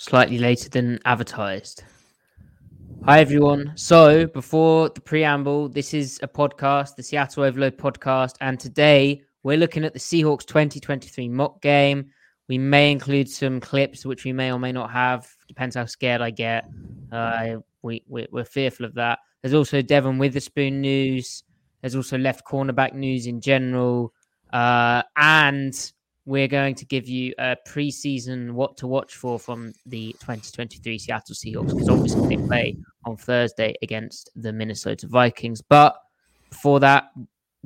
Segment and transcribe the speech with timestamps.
[0.00, 1.84] Slightly later than advertised.
[3.04, 3.72] Hi, everyone.
[3.74, 9.58] So, before the preamble, this is a podcast, the Seattle Overload podcast, and today we're
[9.58, 12.12] looking at the Seahawks 2023 mock game.
[12.48, 16.22] We may include some clips, which we may or may not have, depends how scared
[16.22, 16.64] I get.
[17.12, 19.18] Uh, we, we, we're fearful of that.
[19.42, 21.44] There's also Devon Witherspoon news.
[21.82, 24.14] There's also left cornerback news in general.
[24.50, 25.92] Uh, and
[26.30, 31.34] we're going to give you a preseason what to watch for from the 2023 Seattle
[31.34, 35.60] Seahawks because obviously they play on Thursday against the Minnesota Vikings.
[35.60, 35.96] But
[36.48, 37.10] before that,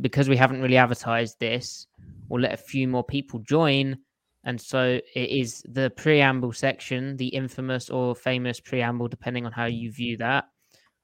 [0.00, 1.86] because we haven't really advertised this,
[2.30, 3.98] we'll let a few more people join.
[4.44, 9.66] And so it is the preamble section, the infamous or famous preamble, depending on how
[9.66, 10.46] you view that.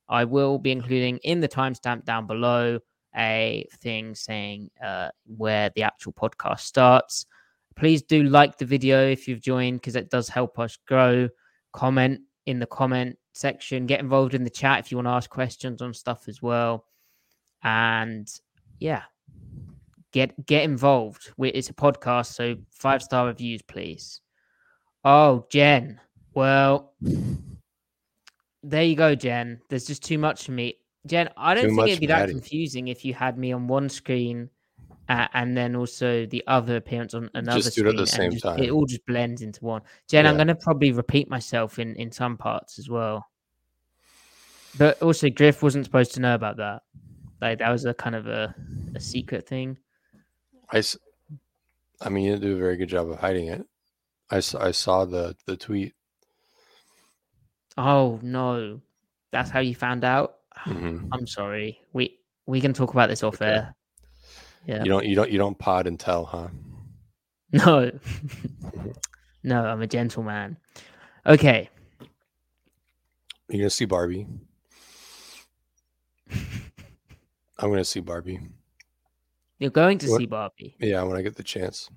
[0.08, 2.78] I will be including in the timestamp down below
[3.14, 7.27] a thing saying uh, where the actual podcast starts.
[7.81, 11.31] Please do like the video if you've joined because it does help us grow.
[11.73, 13.87] Comment in the comment section.
[13.87, 16.84] Get involved in the chat if you want to ask questions on stuff as well.
[17.62, 18.31] And
[18.81, 19.05] yeah,
[20.12, 21.33] get get involved.
[21.39, 24.20] It's a podcast, so five star reviews, please.
[25.03, 25.98] Oh, Jen.
[26.34, 26.92] Well,
[28.62, 29.59] there you go, Jen.
[29.71, 30.75] There's just too much for me.
[31.06, 33.88] Jen, I don't Too think it'd be that confusing if you had me on one
[33.88, 34.50] screen
[35.10, 38.31] uh, and then also the other appearance on another Just do it at the same
[38.31, 38.59] just- time.
[38.62, 39.82] It all just blends into one.
[40.09, 43.26] Jen, I'm going to probably repeat myself in in some parts as well.
[44.78, 46.82] But also, Griff wasn't supposed to know about that.
[47.41, 48.54] Like that was a kind of a,
[48.94, 49.78] a secret thing.
[50.72, 50.82] I,
[52.00, 53.66] I mean, you didn't do a very good job of hiding it.
[54.31, 55.94] I saw the the tweet.
[57.77, 58.81] Oh no,
[59.32, 60.37] that's how you found out.
[60.66, 61.09] Mhm.
[61.12, 61.81] I'm sorry.
[61.92, 63.47] We we can talk about this off Okay.
[63.47, 63.75] air.
[64.66, 64.82] Yeah.
[64.84, 66.48] You don't you don't you don't pod and tell, huh?
[67.53, 67.91] No.
[69.43, 70.56] no, I'm a gentleman.
[71.26, 71.69] Okay.
[73.48, 74.26] You're gonna see Barbie.
[76.31, 78.38] I'm gonna see Barbie.
[79.59, 80.77] You're going to What- see Barbie.
[80.78, 81.91] Yeah, when I get the chance.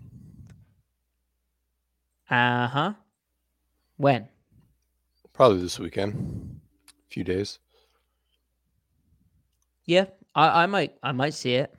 [2.29, 2.93] Uh huh.
[3.97, 4.27] When?
[5.33, 6.59] Probably this weekend.
[6.87, 7.59] A few days.
[9.85, 11.73] Yeah, I, I might I might see it.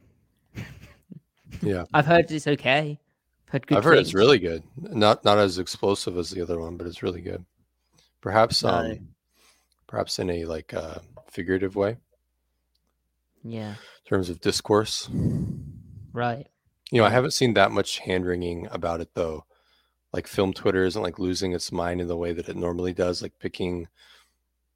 [1.62, 1.84] Yeah.
[1.94, 2.98] I've heard it's okay.
[3.46, 4.62] I've heard good I've heard it's really good.
[4.76, 7.44] Not not as explosive as the other one, but it's really good.
[8.20, 8.70] Perhaps No.
[8.70, 9.08] um
[9.86, 10.98] perhaps in a like uh
[11.30, 11.96] figurative way
[13.42, 15.08] Yeah, in terms of discourse.
[16.12, 16.46] right.
[16.90, 19.44] You know, I haven't seen that much hand wringing about it though.
[20.12, 23.20] Like film Twitter isn't like losing its mind in the way that it normally does,
[23.22, 23.88] like picking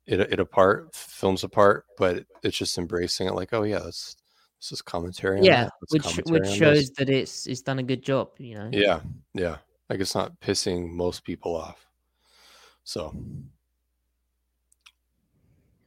[0.07, 4.17] it it apart, films apart, but it's just embracing it like, oh yeah, that's
[4.61, 5.41] this is commentary.
[5.43, 8.31] Yeah, which commentary which shows this." that it's it's done a good job.
[8.39, 8.71] You know.
[8.73, 9.01] Yeah,
[9.35, 9.59] yeah.
[9.89, 11.87] Like it's not pissing most people off.
[12.85, 13.15] So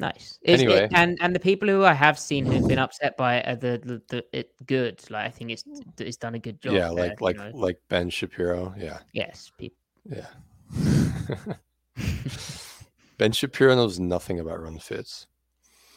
[0.02, 0.40] Nice.
[0.42, 0.90] It's, it- Anyway.
[0.94, 3.80] and and the people who I have seen who've been upset by it are the
[3.84, 5.00] the, the it good.
[5.12, 5.64] Like I think it's
[6.00, 6.74] it's done a good job.
[6.74, 7.52] yeah, there, like like know?
[7.53, 8.74] like Ben Shapiro.
[8.78, 9.78] Yeah, yes, people.
[10.09, 10.26] yeah.
[13.20, 15.28] ben Shapiro knows nothing about run fits.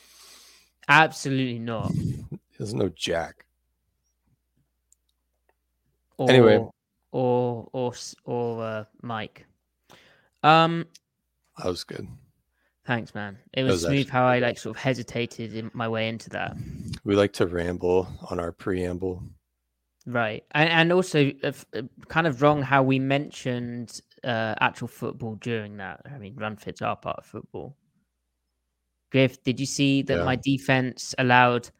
[0.88, 1.90] Absolutely not.
[2.56, 3.46] He doesn't know jack.
[6.16, 6.56] Or, Anyway.
[7.10, 7.92] or or
[8.24, 9.46] or uh, Mike.
[10.42, 10.86] Um,
[11.58, 12.06] That was good.
[12.86, 13.38] thanks, man.
[13.52, 16.30] It was was smooth actually- how I like sort of hesitated in my way into
[16.30, 16.56] that.
[17.04, 19.22] We like to ramble on our preamble.
[20.06, 24.86] Right, and and also uh, f- uh, kind of wrong how we mentioned uh, actual
[24.88, 26.02] football during that.
[26.04, 27.74] I mean, run fits are part of football.
[29.10, 30.24] Griff, did you see that Yeah.
[30.24, 31.70] my defense allowed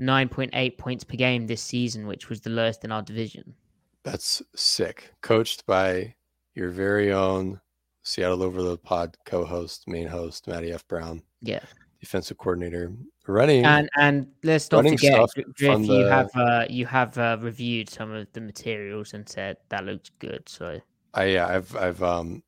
[0.00, 3.54] 9.8 points per game this season, which was the lowest in our division?
[4.02, 5.12] That's sick.
[5.20, 6.14] Coached by
[6.54, 7.60] your very own
[8.02, 10.86] Seattle Overload Pod co-host, main host, Matty F.
[10.88, 11.60] Brown, Yeah,
[12.00, 12.92] defensive coordinator,
[13.26, 13.64] running.
[13.66, 18.10] And and let's not forget, Griff, you the- have uh, you have uh, reviewed some
[18.10, 20.48] of the materials and said that looks good.
[20.48, 20.80] So
[21.12, 22.42] I yeah, I've I've um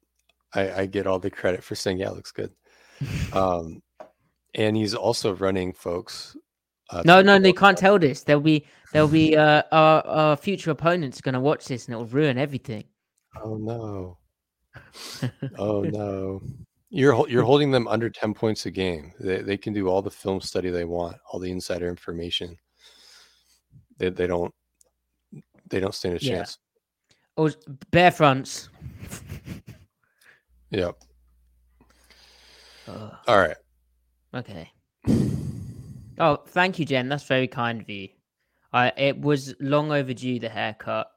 [0.54, 2.52] I, I get all the credit for saying yeah, it looks good.
[3.34, 3.82] Um
[4.54, 6.36] and he's also running folks.
[6.92, 8.22] Uh, no, no, they can't tell this.
[8.22, 11.96] There'll be there'll be uh, our our future opponents going to watch this and it
[11.96, 12.84] will ruin everything.
[13.42, 14.18] Oh no.
[15.58, 16.42] Oh no.
[16.90, 19.12] You're you're holding them under 10 points a game.
[19.18, 22.58] They they can do all the film study they want, all the insider information.
[23.96, 24.52] They they don't
[25.70, 26.58] they don't stand a chance.
[27.36, 27.56] Or s-
[27.90, 28.68] bare fronts.
[30.70, 30.96] Yep.
[32.88, 33.56] Ugh, All right.
[34.34, 34.70] okay.
[36.18, 37.08] Oh, thank you, Jen.
[37.08, 38.08] That's very kind of you.
[38.72, 41.10] I it was long overdue the haircut.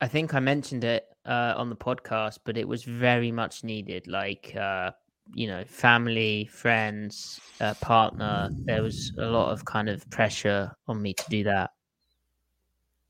[0.00, 4.08] I think I mentioned it uh, on the podcast, but it was very much needed.
[4.08, 4.90] Like, uh,
[5.32, 8.50] you know, family, friends, uh, partner.
[8.64, 11.70] There was a lot of kind of pressure on me to do that.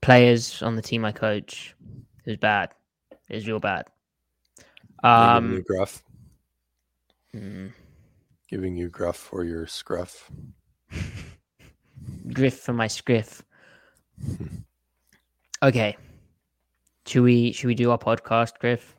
[0.02, 1.74] Players on the team I coach.
[2.26, 2.74] It was bad.
[3.28, 3.86] It was real bad.
[5.02, 6.02] Um, gruff,
[7.34, 7.72] mm,
[8.52, 10.30] giving you gruff for your scruff.
[12.34, 13.42] griff for my scriff.
[14.22, 14.46] Hmm.
[15.62, 15.96] Okay.
[17.06, 18.94] Should we should we do our podcast, Griff?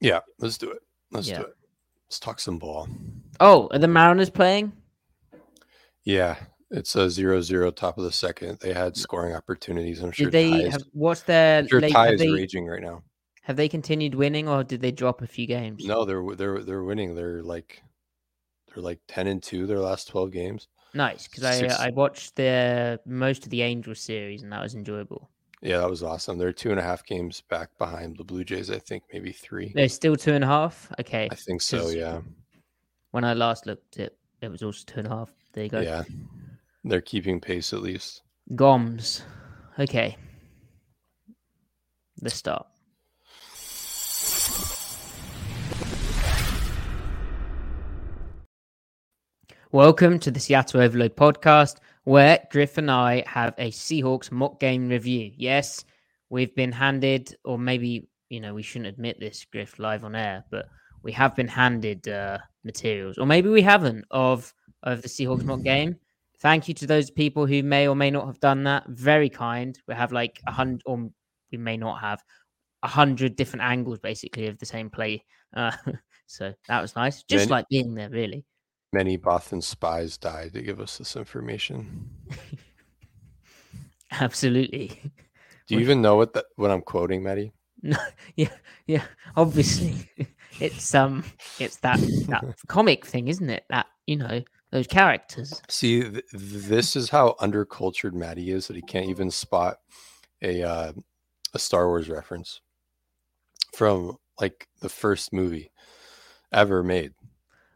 [0.00, 0.78] Yeah, let's do it.
[1.10, 1.38] Let's Yeah.
[1.38, 1.56] do it.
[2.06, 2.88] Let's talk some ball.
[3.40, 4.72] Oh, are the Mariners playing?
[6.04, 6.36] Yeah,
[6.70, 8.58] it's a zero-zero top of the second.
[8.60, 10.00] They had scoring opportunities.
[10.00, 12.80] I'm sure Did they ties, have what's their sure late, tie is they, raging right
[12.82, 13.02] now.
[13.42, 15.84] have they continued winning or did they drop a few games?
[15.84, 17.16] No, they're they're they're winning.
[17.16, 17.82] They're like
[18.74, 20.68] they're like 10 and 2 their last 12 games.
[20.94, 24.62] Nice, because I Six- uh, I watched the most of the Angels series and that
[24.62, 25.30] was enjoyable.
[25.62, 26.38] Yeah, that was awesome.
[26.38, 29.72] They're two and a half games back behind the Blue Jays, I think, maybe three.
[29.74, 30.90] They're still two and a half.
[30.98, 31.90] Okay, I think so.
[31.90, 32.20] yeah.
[33.10, 35.30] when I last looked, it it was also two and a half.
[35.52, 35.80] There you go.
[35.80, 36.04] Yeah.
[36.84, 38.22] They're keeping pace at least.
[38.52, 39.22] Goms.
[39.78, 40.16] Okay.
[42.22, 42.66] Let's start.
[49.72, 54.88] Welcome to the Seattle Overload podcast, where Griff and I have a Seahawks mock game
[54.88, 55.30] review.
[55.36, 55.84] Yes,
[56.28, 60.44] we've been handed, or maybe, you know, we shouldn't admit this, Griff, live on air,
[60.50, 60.66] but
[61.04, 64.52] we have been handed uh, materials, or maybe we haven't, of,
[64.82, 65.94] of the Seahawks mock game.
[66.38, 68.88] Thank you to those people who may or may not have done that.
[68.88, 69.78] Very kind.
[69.86, 71.08] We have like a hundred, or
[71.52, 72.20] we may not have
[72.82, 75.24] a hundred different angles, basically, of the same play.
[75.54, 75.70] Uh,
[76.26, 77.22] so that was nice.
[77.22, 78.44] Just Many- like being there, really.
[78.92, 82.10] Many Bothan spies died to give us this information.
[84.10, 85.00] Absolutely.
[85.68, 87.52] Do you even know what that what I'm quoting, Matty?
[87.82, 87.96] No,
[88.36, 88.50] yeah,
[88.86, 89.04] yeah.
[89.36, 89.94] Obviously,
[90.60, 91.24] it's um,
[91.60, 93.64] it's that that comic thing, isn't it?
[93.70, 94.42] That you know
[94.72, 95.62] those characters.
[95.68, 99.78] See, th- this is how undercultured Matty is that he can't even spot
[100.42, 100.92] a uh,
[101.54, 102.60] a Star Wars reference
[103.74, 105.70] from like the first movie
[106.52, 107.12] ever made.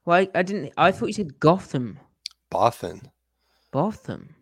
[0.05, 0.73] Well, I, I didn't.
[0.77, 1.99] I thought you said Gotham,
[2.53, 3.11] Bothan,
[3.73, 4.35] Botham.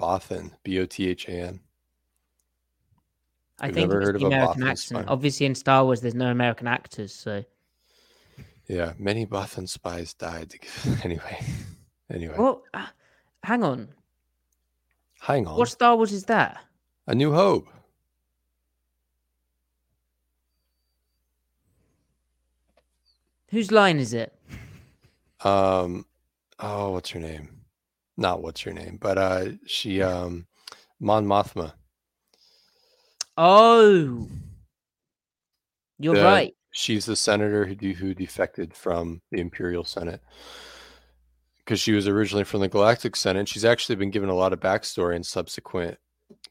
[0.00, 1.60] Bothan, B O T H A N.
[3.60, 5.02] I You've think never heard of American accent.
[5.04, 5.12] spy?
[5.12, 7.44] Obviously, in Star Wars, there's no American actors, so
[8.68, 10.54] Yeah, many Bothan spies died.
[11.04, 11.44] Anyway,
[12.10, 12.86] anyway, well, uh,
[13.42, 13.88] hang on.
[15.20, 15.56] hang on.
[15.58, 16.58] What Star Wars is that?
[17.06, 17.68] A New Hope.
[23.48, 24.32] Whose line is it?
[25.44, 26.04] Um,
[26.58, 27.60] oh, what's her name?
[28.16, 30.46] Not what's her name, but uh, she um,
[31.00, 31.72] Mon Mothma.
[33.36, 34.28] Oh,
[35.98, 36.54] you're The- right.
[36.72, 40.20] She's the senator who de- who defected from the Imperial Senate
[41.58, 43.48] because she was originally from the Galactic Senate.
[43.48, 45.98] She's actually been given a lot of backstory in subsequent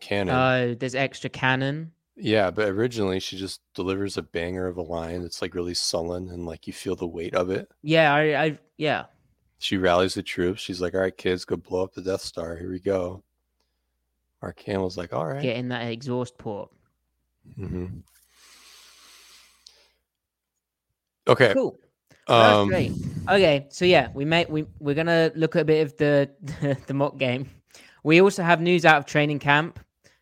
[0.01, 0.35] canon.
[0.35, 1.93] Oh, there's extra canon.
[2.19, 6.29] Yeah, but originally she just delivers a banger of a line that's like really sullen
[6.29, 7.71] and like you feel the weight of it.
[7.81, 9.05] Yeah, I, I yeah.
[9.59, 10.61] She rallies the troops.
[10.61, 12.55] She's like, "All right, kids, go blow up the Death Star.
[12.55, 13.23] Here we go."
[14.41, 16.69] Our camel's like, "All right." Get in that exhaust port.
[17.59, 17.85] Mm-hmm.
[21.27, 21.53] Okay.
[21.53, 21.77] Cool.
[22.27, 22.91] Um, great.
[23.27, 26.93] Okay, so yeah, we may we we're gonna look at a bit of the the
[26.93, 27.49] mock game.
[28.03, 29.79] We also have news out of training camp.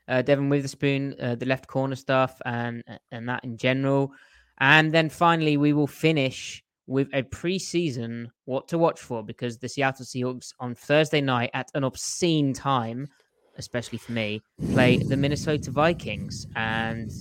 [0.08, 4.12] Uh, Devon Witherspoon, uh, the left corner stuff, and and that in general,
[4.60, 9.68] and then finally we will finish with a preseason what to watch for because the
[9.68, 13.08] Seattle Seahawks on Thursday night at an obscene time,
[13.58, 17.12] especially for me, play the Minnesota Vikings and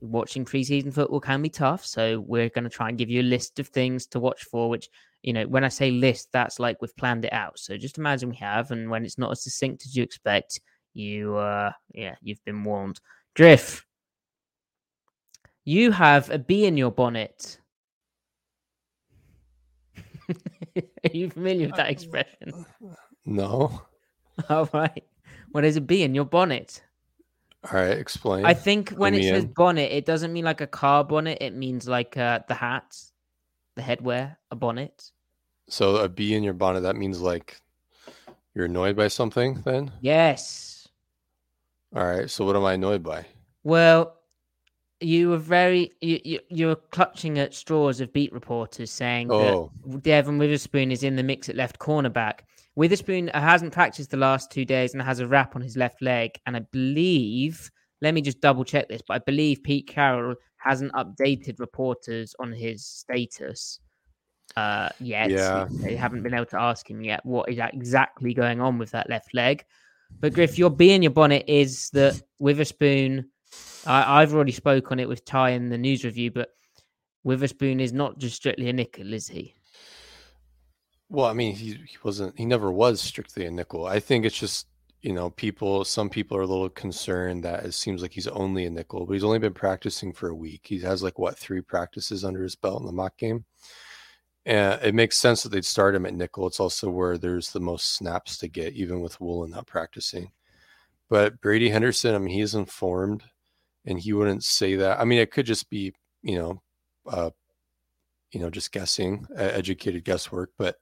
[0.00, 1.86] watching preseason football can be tough.
[1.86, 4.68] So we're going to try and give you a list of things to watch for,
[4.68, 4.88] which
[5.22, 7.58] you know, when I say list, that's like we've planned it out.
[7.58, 10.60] So just imagine we have, and when it's not as succinct as you expect,
[10.94, 13.00] you, uh, yeah, you've been warned.
[13.34, 13.84] Griff,
[15.64, 17.58] you have a bee in your bonnet.
[20.76, 22.66] Are you familiar with that expression?
[23.24, 23.82] No.
[24.48, 25.04] All right.
[25.52, 26.82] Well, there's a bee in your bonnet.
[27.64, 28.44] All right, explain.
[28.44, 29.52] I think when Fill it says in.
[29.52, 31.38] bonnet, it doesn't mean like a car bonnet.
[31.40, 32.96] It means like uh, the hat,
[33.74, 35.10] the headwear, a bonnet.
[35.68, 37.60] So a bee in your bonnet, that means like
[38.54, 39.92] you're annoyed by something then?
[40.00, 40.77] Yes.
[41.94, 42.28] All right.
[42.30, 43.26] So what am I annoyed by?
[43.64, 44.14] Well,
[45.00, 49.70] you were very you you, you were clutching at straws of beat reporters saying Oh,
[49.86, 52.40] that Devon Witherspoon is in the mix at left cornerback.
[52.76, 56.38] Witherspoon hasn't practiced the last two days and has a wrap on his left leg,
[56.46, 57.70] and I believe.
[58.00, 62.52] Let me just double check this, but I believe Pete Carroll hasn't updated reporters on
[62.52, 63.80] his status
[64.56, 65.30] uh, yet.
[65.30, 65.66] Yeah.
[65.68, 69.10] They haven't been able to ask him yet what is exactly going on with that
[69.10, 69.64] left leg.
[70.20, 73.28] But Griff, your bee in your bonnet is that Witherspoon.
[73.86, 76.50] I, I've already spoke on it with Ty in the news review, but
[77.24, 79.54] Witherspoon is not just strictly a nickel, is he?
[81.08, 83.86] well, I mean, he, he wasn't, he never was strictly a nickel.
[83.86, 84.66] I think it's just,
[85.00, 88.66] you know, people, some people are a little concerned that it seems like he's only
[88.66, 90.62] a nickel, but he's only been practicing for a week.
[90.64, 93.44] He has like what, three practices under his belt in the mock game.
[94.48, 96.46] And it makes sense that they'd start him at nickel.
[96.46, 100.30] It's also where there's the most snaps to get, even with Woolen not practicing.
[101.10, 103.24] But Brady Henderson, I mean, he's informed
[103.84, 105.00] and he wouldn't say that.
[105.00, 106.62] I mean, it could just be, you know,
[107.06, 107.30] uh,
[108.32, 110.78] you know, just guessing, uh, educated guesswork, but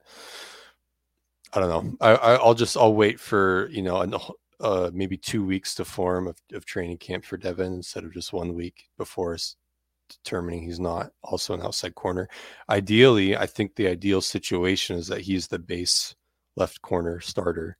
[1.53, 1.97] I don't know.
[2.01, 4.15] I, I I'll just I'll wait for you know an,
[4.59, 8.33] uh maybe two weeks to form of, of training camp for Devon instead of just
[8.33, 9.37] one week before
[10.09, 12.29] determining he's not also an outside corner.
[12.69, 16.15] Ideally, I think the ideal situation is that he's the base
[16.55, 17.77] left corner starter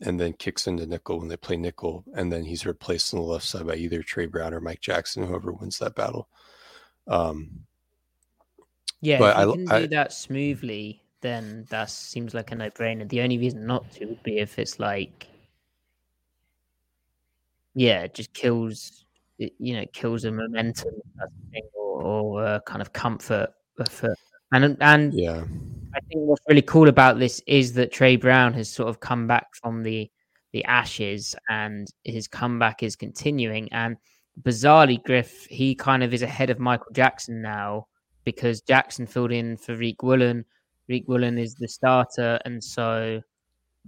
[0.00, 3.26] and then kicks into nickel when they play nickel, and then he's replaced on the
[3.26, 6.28] left side by either Trey Brown or Mike Jackson, whoever wins that battle.
[7.06, 7.64] Um,
[9.00, 12.56] Yeah, But if you I- can I- do that smoothly, then that seems like a
[12.56, 13.08] no-brainer.
[13.08, 15.28] The only reason not to would be if it's like,
[17.74, 19.04] yeah, it just kills,
[19.38, 23.50] it, you know, kills the momentum that's the thing, or, or uh, kind of comfort.
[23.90, 24.14] For,
[24.52, 25.44] and and yeah,
[25.94, 29.26] I think what's really cool about this is that Trey Brown has sort of come
[29.26, 30.10] back from the
[30.52, 33.68] the ashes, and his comeback is continuing.
[33.72, 33.96] And
[34.42, 37.86] bizarrely, Griff, he kind of is ahead of Michael Jackson now
[38.24, 40.44] because Jackson filled in for Reek Woolen.
[40.88, 43.20] Reek Woolen is the starter, and so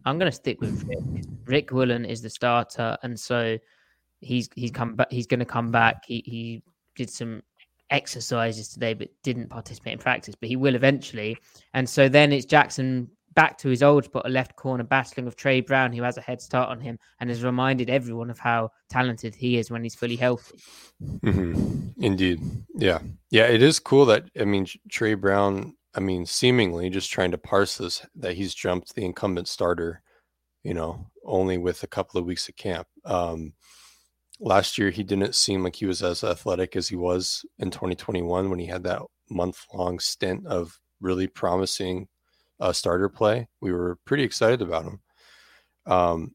[0.05, 1.27] I'm going to stick with Riq.
[1.45, 3.59] Riq Woolen is the starter, and so
[4.21, 5.11] he's he's come back.
[5.11, 6.05] He's going to come back.
[6.07, 6.63] He he
[6.97, 7.43] did some
[7.91, 10.35] exercises today, but didn't participate in practice.
[10.35, 11.37] But he will eventually,
[11.75, 15.37] and so then it's Jackson back to his old spot, a left corner, battling with
[15.37, 18.71] Trey Brown, who has a head start on him, and has reminded everyone of how
[18.89, 20.59] talented he is when he's fully healthy.
[21.23, 22.41] hmm Indeed.
[22.75, 23.01] Yeah.
[23.31, 23.47] Yeah.
[23.47, 27.77] It is cool that, I mean, Trey Brown, I mean, seemingly just trying to parse
[27.77, 30.03] this, that he's jumped the incumbent starter,
[30.63, 32.89] you know, only with a couple of weeks of camp.
[33.05, 33.53] Um,
[34.41, 38.51] last year, he didn't seem like he was as athletic as he was in 2021
[38.51, 42.09] when he had that month long stint of really promising
[42.59, 43.49] uh, starter play.
[43.61, 45.01] We were pretty excited about him.
[45.87, 46.35] Um,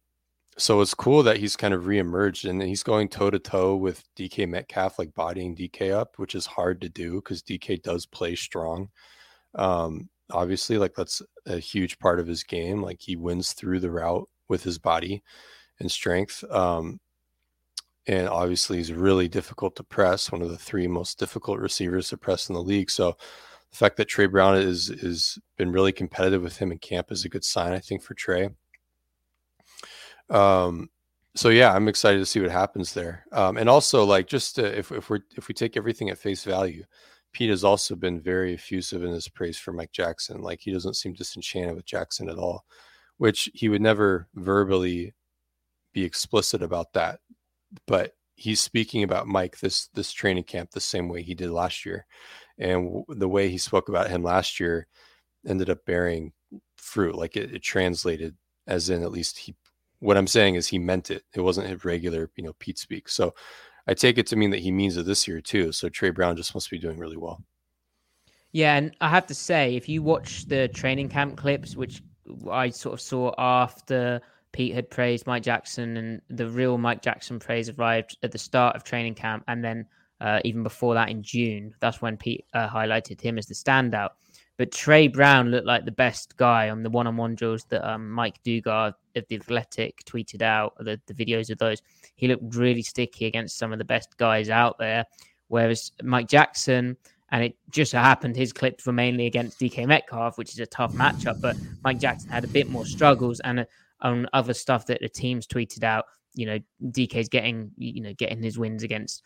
[0.57, 4.03] so it's cool that he's kind of reemerged and he's going toe to toe with
[4.17, 8.35] DK Metcalf, like bodying DK up, which is hard to do because DK does play
[8.35, 8.89] strong.
[9.55, 12.81] Um, obviously, like that's a huge part of his game.
[12.81, 15.21] Like he wins through the route with his body
[15.79, 16.43] and strength.
[16.50, 17.00] Um,
[18.07, 20.31] and obviously, he's really difficult to press.
[20.31, 22.91] One of the three most difficult receivers to press in the league.
[22.91, 23.17] So
[23.71, 27.25] the fact that Trey Brown is is been really competitive with him in camp is
[27.25, 28.50] a good sign, I think, for Trey.
[30.29, 30.89] Um,
[31.35, 33.25] so yeah, I'm excited to see what happens there.
[33.31, 36.43] Um, and also, like, just to, if if we if we take everything at face
[36.43, 36.85] value,
[37.33, 40.41] Pete has also been very effusive in his praise for Mike Jackson.
[40.41, 42.65] Like, he doesn't seem disenchanted with Jackson at all,
[43.17, 45.13] which he would never verbally
[45.91, 47.19] be explicit about that.
[47.88, 51.86] But he's speaking about Mike this this training camp the same way he did last
[51.86, 52.05] year,
[52.58, 54.88] and w- the way he spoke about him last year
[55.48, 56.34] ended up bearing
[56.77, 57.15] fruit.
[57.15, 58.36] Like it, it translated,
[58.67, 59.55] as in at least he
[60.00, 61.24] what I'm saying is he meant it.
[61.34, 63.10] It wasn't his regular, you know, Pete speak.
[63.10, 63.34] So
[63.88, 65.72] I take it to mean that he means it this year too.
[65.72, 67.44] So Trey Brown just must be doing really well.
[68.51, 72.01] Yeah, and I have to say, if you watch the training camp clips, which
[72.50, 74.22] I sort of saw after
[74.55, 78.74] Pete had praised Mike Jackson, and the real Mike Jackson praise arrived at the start
[78.74, 79.85] of training camp, and then
[80.21, 84.12] uh, even before that in June, that's when Pete uh, highlighted him as the standout.
[84.55, 88.41] But Trey Brown looked like the best guy on the one-on-one drills that um, Mike
[88.45, 90.74] Dugar of the Athletic tweeted out.
[90.79, 91.81] The, the videos of those,
[92.15, 95.03] he looked really sticky against some of the best guys out there.
[95.50, 96.95] Whereas Mike Jackson,
[97.29, 100.65] and it just so happened his clips were mainly against DK Metcalf, which is a
[100.65, 101.41] tough matchup.
[101.41, 103.67] But Mike Jackson had a bit more struggles and
[104.05, 106.05] on other stuff that the teams tweeted out.
[106.35, 109.24] You know, DK's getting you know getting his wins against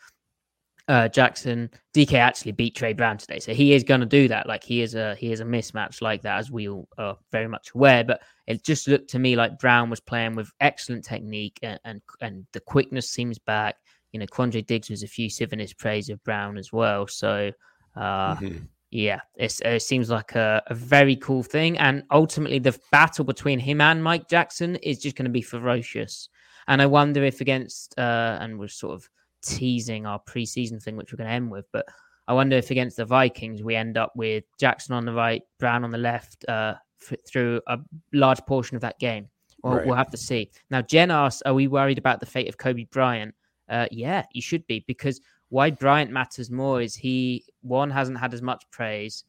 [0.88, 1.70] uh, Jackson.
[1.94, 4.46] DK actually beat Trey Brown today, so he is going to do that.
[4.46, 7.48] Like he is a he is a mismatch like that, as we all are very
[7.48, 8.04] much aware.
[8.04, 12.00] But it just looked to me like Brown was playing with excellent technique, and and,
[12.20, 13.76] and the quickness seems back.
[14.12, 17.06] You know, Quandre Diggs was effusive in his praise of Brown as well.
[17.06, 17.52] So,
[17.96, 18.64] uh, mm-hmm.
[18.90, 21.78] Yeah, it seems like a, a very cool thing.
[21.78, 26.28] And ultimately, the battle between him and Mike Jackson is just going to be ferocious.
[26.66, 29.08] And I wonder if against, uh, and we're sort of
[29.42, 31.66] teasing our preseason thing, which we're going to end with.
[31.72, 31.86] But
[32.26, 35.84] I wonder if against the Vikings we end up with Jackson on the right, Brown
[35.84, 37.78] on the left uh, f- through a
[38.12, 39.28] large portion of that game.
[39.62, 39.86] Well, right.
[39.86, 40.50] we'll have to see.
[40.70, 43.34] Now, Jen asks, "Are we worried about the fate of Coby Bryant?"
[43.68, 45.20] Uh, yeah, you should be because
[45.50, 49.24] why Bryant matters more is he one hasn't had as much praise,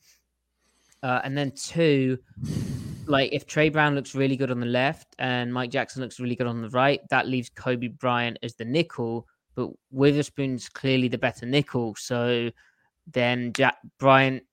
[1.04, 2.18] uh, and then two,
[3.08, 6.36] like if Trey Brown looks really good on the left and Mike Jackson looks really
[6.36, 11.18] good on the right, that leaves Coby Bryant as the nickel, but Witherspoon's clearly the
[11.18, 11.96] better nickel.
[11.96, 12.52] So
[13.12, 14.44] then Jack Bryant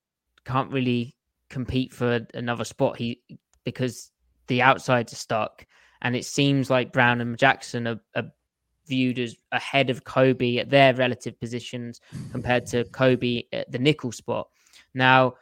[0.45, 1.15] can't really
[1.49, 2.97] compete for another spot.
[2.97, 3.21] He
[3.63, 4.11] because
[4.47, 5.67] the outsides are stuck,
[6.01, 8.31] and it seems like Brown and Jackson are, are
[8.89, 14.11] viewed as ahead of Coby at their relative positions compared to Coby at the nickel
[14.11, 14.49] spot.
[14.93, 15.35] Now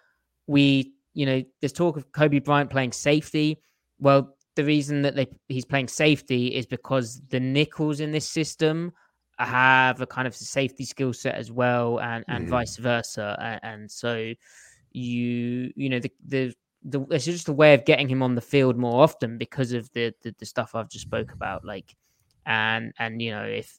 [0.46, 3.60] we, you know, there's talk of Coby Bryant playing safety.
[4.00, 8.92] Well, the reason that they, he's playing safety is because the nickels in this system
[9.40, 12.50] have a kind of safety skill set as well, and and mm.
[12.50, 13.38] vice versa.
[13.40, 14.34] And, and, so
[14.92, 18.42] you you know the the the it's just a way of getting him on the
[18.42, 21.96] field more often because of the the, the stuff I've just spoke about, like
[22.48, 23.78] and and you know if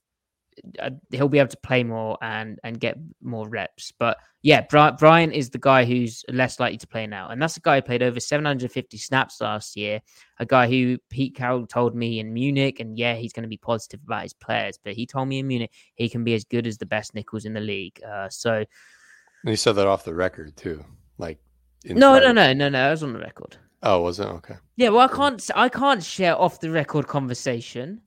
[0.80, 3.92] uh, he'll be able to play more and and get more reps.
[3.98, 7.60] But yeah, Brian is the guy who's less likely to play now, and that's a
[7.60, 10.00] guy who played over 750 snaps last year.
[10.38, 13.56] A guy who Pete Carroll told me in Munich, and yeah, he's going to be
[13.56, 16.66] positive about his players, but he told me in Munich he can be as good
[16.66, 18.00] as the best nickels in the league.
[18.06, 20.84] Uh, so and he said that off the record too,
[21.18, 21.38] like
[21.84, 23.56] no, no, no, no, no, I was on the record.
[23.82, 24.56] Oh, was it okay?
[24.76, 28.02] Yeah, well, I can't, I can't share off the record conversation.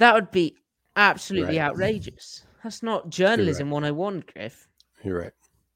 [0.00, 0.56] That would be
[0.96, 1.68] absolutely right.
[1.68, 2.44] outrageous.
[2.64, 3.92] That's not journalism right.
[3.92, 4.66] 101, Griff.
[5.04, 5.32] You're right.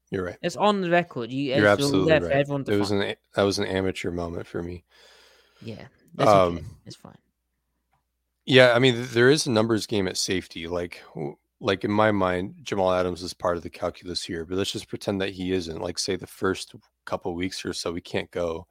[0.09, 0.37] You're right.
[0.41, 1.31] It's on the record.
[1.31, 2.23] You, You're absolutely right.
[2.23, 4.83] everyone it was an that was an amateur moment for me.
[5.61, 5.85] Yeah,
[6.17, 6.65] um, okay.
[6.87, 7.17] it's fine.
[8.45, 10.67] Yeah, I mean, there is a numbers game at safety.
[10.67, 11.03] Like,
[11.59, 14.43] like in my mind, Jamal Adams is part of the calculus here.
[14.43, 15.81] But let's just pretend that he isn't.
[15.81, 16.73] Like, say the first
[17.05, 18.65] couple weeks or so, we can't go,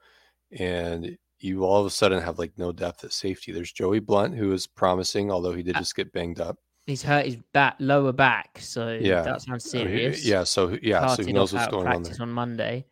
[0.58, 3.52] and you all of a sudden have like no depth at safety.
[3.52, 6.58] There's Joey Blount who is promising, although he did uh, just get banged up.
[6.86, 10.18] He's hurt his back, lower back, so yeah, that sounds serious.
[10.18, 12.14] I mean, yeah, so yeah, so he knows what's going on there.
[12.20, 12.86] on Monday.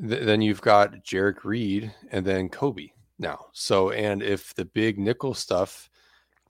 [0.00, 3.46] Th- then you've got Jerrick Reed and then Coby now.
[3.52, 5.88] So and if the big nickel stuff,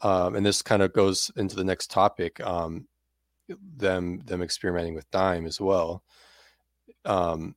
[0.00, 2.87] um, and this kind of goes into the next topic, um,
[3.76, 6.02] them them experimenting with dime as well.
[7.05, 7.55] Um,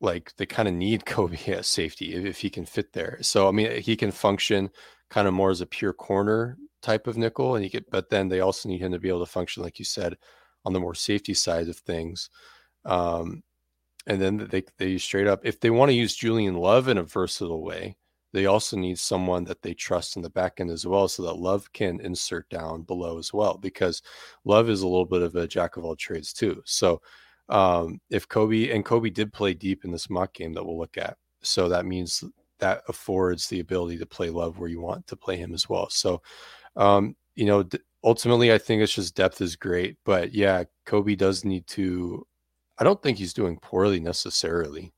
[0.00, 3.18] like they kind of need Coby at safety if, if, he can fit there.
[3.22, 4.70] So I mean, he can function
[5.10, 7.86] kind of more as a pure corner type of nickel, and he could.
[7.90, 10.16] But then they also need him to be able to function, like you said,
[10.64, 12.30] on the more safety side of things.
[12.84, 13.42] Um,
[14.06, 17.02] and then they they straight up, if they want to use Julian Love in a
[17.02, 17.96] versatile way,
[18.32, 21.36] they also need someone that they trust in the back end as well, so that
[21.36, 24.02] Love can insert down below as well, because
[24.44, 26.62] Love is a little bit of a jack of all trades too.
[26.66, 27.00] So
[27.48, 30.98] um, if Coby and Coby did play deep in this mock game that we'll look
[30.98, 32.24] at, so that means
[32.58, 35.88] that affords the ability to play Love where you want to play him as well.
[35.90, 36.22] So,
[36.76, 37.64] um, you know,
[38.02, 42.26] ultimately, I think it's just depth is great, but yeah, Coby does need to.
[42.78, 44.92] I don't think he's doing poorly necessarily,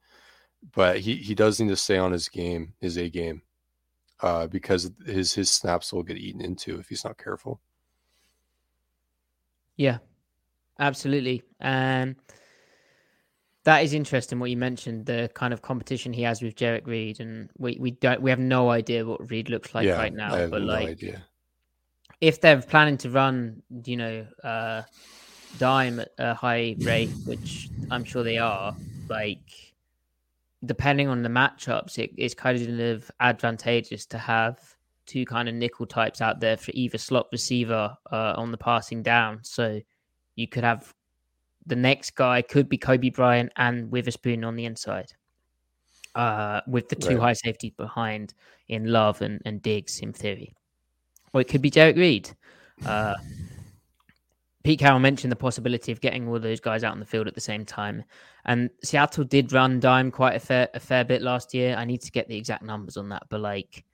[0.75, 3.43] but he he does need to stay on his game, his A game,
[4.21, 7.61] uh, because his his snaps will get eaten into if he's not careful.
[9.77, 9.99] Yeah,
[10.81, 11.45] absolutely.
[11.61, 12.17] Um,
[13.69, 17.21] that is interesting what you mentioned the kind of competition he has with Jerrick Reed,
[17.21, 20.31] and we, we don't we have no idea what Reed looks like yeah, right now.
[20.49, 21.23] but no like, idea.
[22.23, 24.85] if they're planning to run, you know, uh,
[25.59, 28.75] dime at a high rate, which I'm sure they are,
[29.11, 29.75] like
[30.65, 34.59] depending on the matchups, it, it's kind of advantageous to have
[35.05, 39.03] two kind of nickel types out there for either slot receiver uh, on the passing
[39.03, 39.41] down.
[39.43, 39.79] So
[40.37, 40.95] you could have
[41.69, 45.13] the next guy could be Coby Bryant and Witherspoon on the inside.
[46.15, 47.21] uh, with the two Right.
[47.21, 48.35] high safety behind
[48.67, 50.53] in Love and, and Diggs in theory.
[51.33, 52.31] Or it could be Derek Reed.
[52.85, 53.15] Uh,
[54.65, 57.35] Pete Carroll mentioned the possibility of getting all those guys out on the field at
[57.35, 58.03] the same time.
[58.47, 61.77] And Seattle did run dime quite a fair a fair bit last year.
[61.77, 63.85] I need to get the exact numbers on that, but like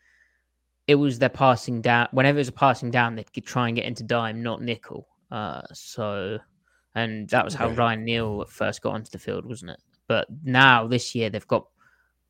[0.86, 2.08] it was their passing down.
[2.12, 5.08] Whenever it was a passing down, they'd try and get into dime, not nickel.
[5.30, 6.38] Uh, so,
[6.94, 7.78] and that was how Right.
[7.78, 9.80] Ryan Neal first got onto the field, wasn't it?
[10.06, 11.66] But now this year they've got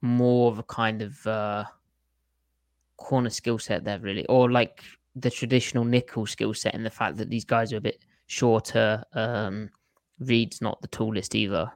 [0.01, 1.65] more of a kind of uh,
[2.97, 4.83] corner skill set there, really, or like
[5.17, 9.03] the traditional nickel skill set, in the fact that these guys are a bit shorter.
[9.13, 9.71] Um,
[10.19, 11.71] Reed's not the tallest either.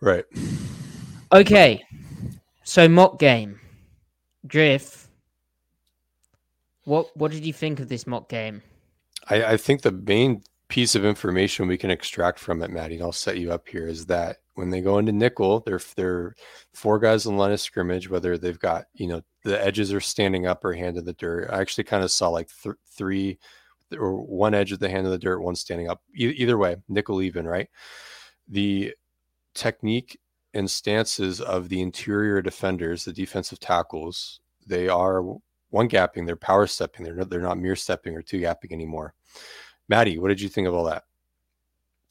[0.00, 0.24] Right.
[1.32, 1.82] Okay,
[2.62, 3.60] so mock game,
[4.46, 5.08] Griff.
[6.84, 8.62] What what did you think of this mock game?
[9.28, 13.04] I, I think the main piece of information we can extract from it, Matty, and
[13.04, 16.34] I'll set you up here, is that when they go into nickel, they're they're
[16.74, 20.00] four guys in the line of scrimmage, whether they've got you know the edges are
[20.00, 21.48] standing up or hand in the dirt.
[21.50, 23.38] I actually kind of saw like th- three
[23.96, 26.02] or one edge of the hand in the dirt, one standing up.
[26.14, 27.68] E- either way, nickel even, right?
[28.48, 28.94] The
[29.54, 30.18] technique
[30.54, 35.22] and stances of the interior defenders, the defensive tackles, they are
[35.70, 39.14] one gapping, they're power stepping, they're they're not mere stepping or two gapping anymore.
[39.88, 41.04] Matty, what did you think of all that?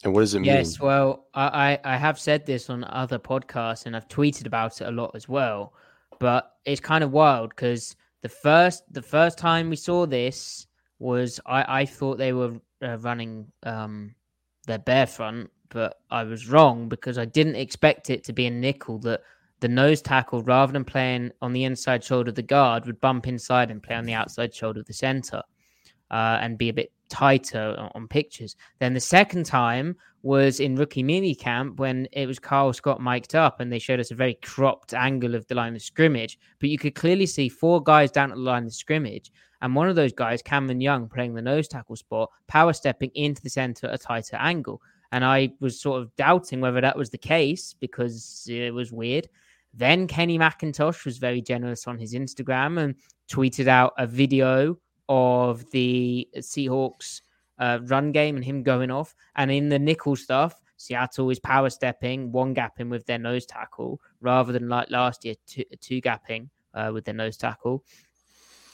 [0.04, 0.56] And what does it Yes, mean?
[0.56, 4.88] Yes, well, I, I have said this on other podcasts and I've tweeted about it
[4.88, 5.74] a lot as well.
[6.20, 10.68] But it's kind of wild because the first the first time we saw this
[11.00, 14.16] was I I thought they were uh, running um
[14.66, 18.52] their bare front, but I was wrong because I didn't expect it to be a
[18.52, 19.22] nickel that
[19.60, 23.28] the nose tackle rather than playing on the inside shoulder of the guard would bump
[23.28, 25.42] inside and play on the outside shoulder of the center
[26.12, 28.56] uh, and be a bit tighter on, pictures.
[28.80, 33.36] Then the second time was in rookie mini camp when it was Karl Scott mic'd
[33.36, 36.40] up and they showed us a very cropped angle of the line of scrimmage.
[36.60, 39.32] But you could clearly see four guys down at the line of scrimmage.
[39.62, 43.42] And one of those guys, Cameron Young, playing the nose tackle spot, power stepping into
[43.42, 44.82] the center at a tighter angle.
[45.12, 49.30] And I was sort of doubting whether that was the case because it was weird.
[49.74, 52.96] Then Kenny McIntosh was very generous on his Instagram and
[53.30, 54.78] tweeted out a video
[55.10, 57.22] of the Seahawks
[57.60, 59.16] uh, run game and him going off.
[59.36, 64.02] And in the nickel stuff, Seattle is power stepping, one gapping with their nose tackle
[64.22, 67.84] rather than like last year, two, two gapping uh, with their nose tackle.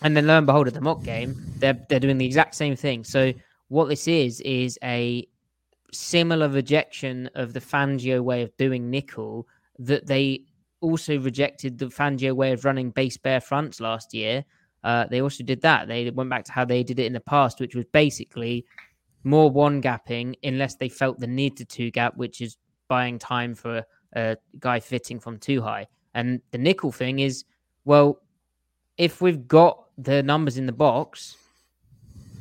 [0.02, 2.76] And then lo and behold, at the mock game, they're they're doing the exact same
[2.76, 3.04] thing.
[3.04, 3.34] So
[3.67, 5.28] what this is is a
[5.91, 10.46] similar rejection of the Fangio way of doing nickel that they
[10.82, 14.44] also rejected the Fangio way of running base bare fronts last year.
[14.84, 15.88] Uh, they also did that.
[15.88, 18.65] They went back to how they did it in the past, which was basically
[19.24, 23.54] more one gapping unless they felt the need to two gap, which is buying time
[23.56, 23.84] for
[24.15, 25.88] a, guy fitting from too high.
[26.13, 27.46] And the nickel thing is,
[27.86, 28.20] well,
[28.98, 31.38] if we've got the numbers in the box,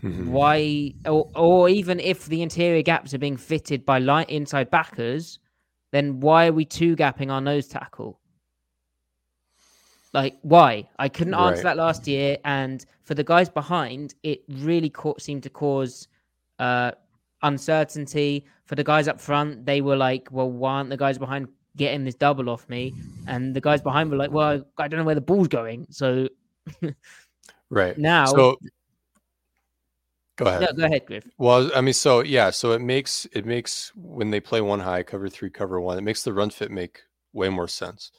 [0.02, 0.26] Mhm.
[0.30, 5.38] why, or, or even if the interior gaps are being fitted by light inside backers,
[5.92, 8.19] then why are we two gapping our nose tackle?
[10.12, 10.88] Like, why?
[10.98, 11.62] I couldn't answer Right.
[11.62, 12.36] that last year.
[12.44, 16.08] And for the guys behind, it really ca- seemed to cause
[16.58, 16.92] uh,
[17.42, 18.44] uncertainty.
[18.66, 22.04] For the guys up front, they were like, well, why aren't the guys behind getting
[22.04, 22.94] this double off me?
[23.26, 25.86] And the guys behind were like, well, I don't know where the ball's going.
[25.90, 26.28] So
[27.70, 27.96] Right.
[27.96, 28.56] now, So
[30.36, 30.62] go ahead.
[30.62, 31.24] no, go ahead, Griff.
[31.38, 35.04] Well, I mean, so yeah, so it makes it makes when they play one high,
[35.04, 38.10] cover three, cover one, it makes the run fit make way more sense.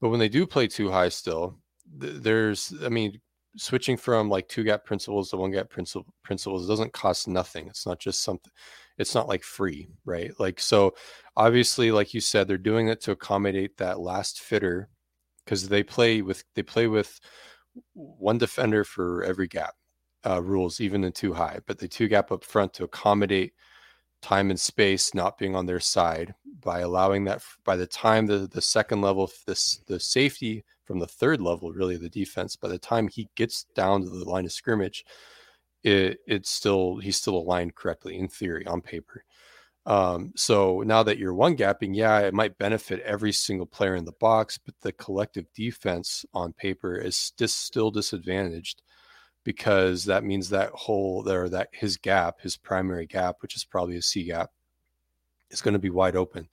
[0.00, 1.58] But when they do play too high, still
[2.00, 3.20] th- there's, I mean,
[3.56, 7.66] switching from like two gap principles to one gap principle principles doesn't cost nothing.
[7.68, 8.52] It's not just something.
[8.98, 10.32] It's not like free, right?
[10.38, 10.94] Like so,
[11.36, 14.88] obviously, like you said, they're doing it to accommodate that last fitter
[15.44, 17.20] because they play with they play with
[17.94, 19.74] one defender for every gap
[20.26, 23.52] uh, rules, even in two high, but they two gap up front to accommodate
[24.26, 28.48] time and space not being on their side by allowing that by the time the,
[28.50, 32.78] the second level, this the safety from the third level, really the defense, by the
[32.78, 35.04] time he gets down to the line of scrimmage,
[35.84, 39.22] it, it's still he's still aligned correctly in theory on paper.
[39.86, 44.04] Um, so now that you're one gapping, yeah, it might benefit every single player in
[44.04, 48.82] the box, but the collective defense on paper is dis- still disadvantaged
[49.46, 53.96] because that means that whole there that his gap, his primary gap, which is probably
[53.96, 54.50] a C gap,
[55.50, 56.48] is going to be wide open.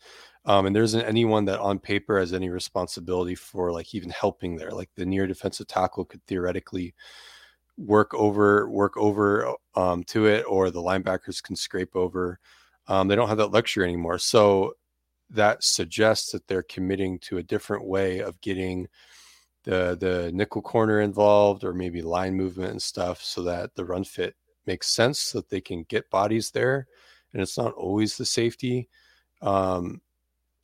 [0.45, 4.58] Um, and there isn't anyone that on paper has any responsibility for like even helping
[4.58, 4.69] there.
[4.69, 6.93] Like the near defensive tackle could theoretically
[7.77, 12.39] work over work over um, to it, or the linebackers can scrape over.
[12.88, 14.19] Um, they don't have that luxury anymore.
[14.19, 14.73] So
[15.32, 18.88] that suggests that they're committing to a different way of getting
[19.63, 24.04] the the nickel corner involved or maybe line movement and stuff so that the run
[24.04, 26.88] fit makes sense so that they can get bodies there
[27.34, 28.89] and it's not always the safety
[29.41, 30.02] um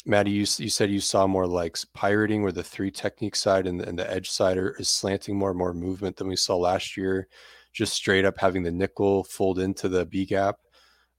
[0.05, 3.81] Matty, you, you said you saw more like pirating where the three technique side and,
[3.81, 6.95] and the edge side are, is slanting more and more movement than we saw last
[6.95, 7.27] year.
[7.73, 10.55] Just straight up having the nickel fold into the B gap.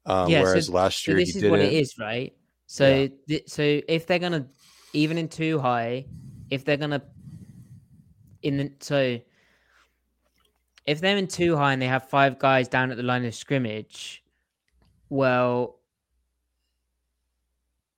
[0.07, 1.51] Um, yeah, whereas so, last year so this is didn't.
[1.51, 2.33] what it is, right?
[2.67, 3.09] So, yeah.
[3.29, 4.49] th- so if they're gonna
[4.93, 6.07] even in too high,
[6.49, 7.03] if they're gonna
[8.43, 9.21] in the so
[10.87, 13.35] if they're in too high and they have five guys down at the line of
[13.35, 14.23] scrimmage,
[15.09, 15.79] well,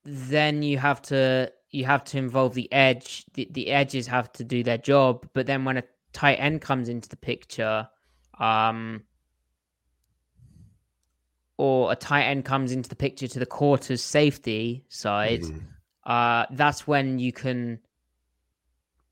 [0.05, 3.25] then you have to you have to involve the edge.
[3.35, 6.89] The, the edges have to do their job, but then when a tight end comes
[6.89, 7.89] into the picture,
[8.39, 9.05] um,
[11.57, 15.59] or a tight end comes into the picture to the quarters safety side, mm-hmm.
[16.05, 17.79] uh, that's when you can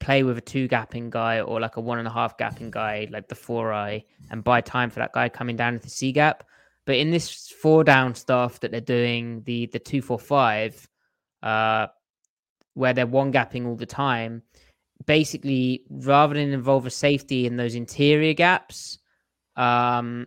[0.00, 3.06] play with a two gapping guy or like a one and a half gapping guy,
[3.10, 6.10] like the four eye, and buy time for that guy coming down to the C
[6.10, 6.44] gap.
[6.86, 10.88] But in this four down stuff that they're doing, the the two four five,
[11.42, 11.88] uh,
[12.74, 14.42] where they're one gapping all the time,
[15.06, 18.98] basically rather than involve a safety in those interior gaps,
[19.56, 20.26] um,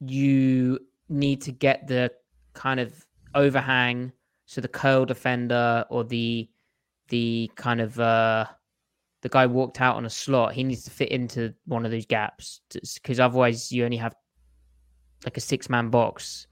[0.00, 2.12] you need to get the
[2.54, 2.92] kind of
[3.34, 4.12] overhang,
[4.46, 6.48] so the curl defender or the
[7.08, 8.46] the kind of uh,
[9.22, 10.52] the guy walked out on a slot.
[10.52, 12.60] He needs to fit into one of those gaps
[12.94, 14.14] because otherwise you only have
[15.24, 16.46] like a six man box,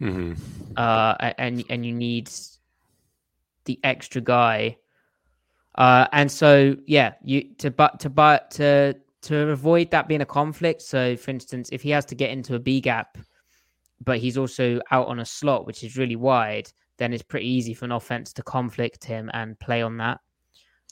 [0.00, 0.34] mm-hmm.
[0.76, 2.30] uh, and and you need
[3.64, 4.76] the extra guy.
[5.74, 10.26] Uh, and so yeah, you to but to but to to avoid that being a
[10.26, 10.82] conflict.
[10.82, 13.18] So for instance, if he has to get into a B gap,
[14.04, 17.74] but he's also out on a slot which is really wide, then it's pretty easy
[17.74, 20.20] for an offense to conflict him and play on that.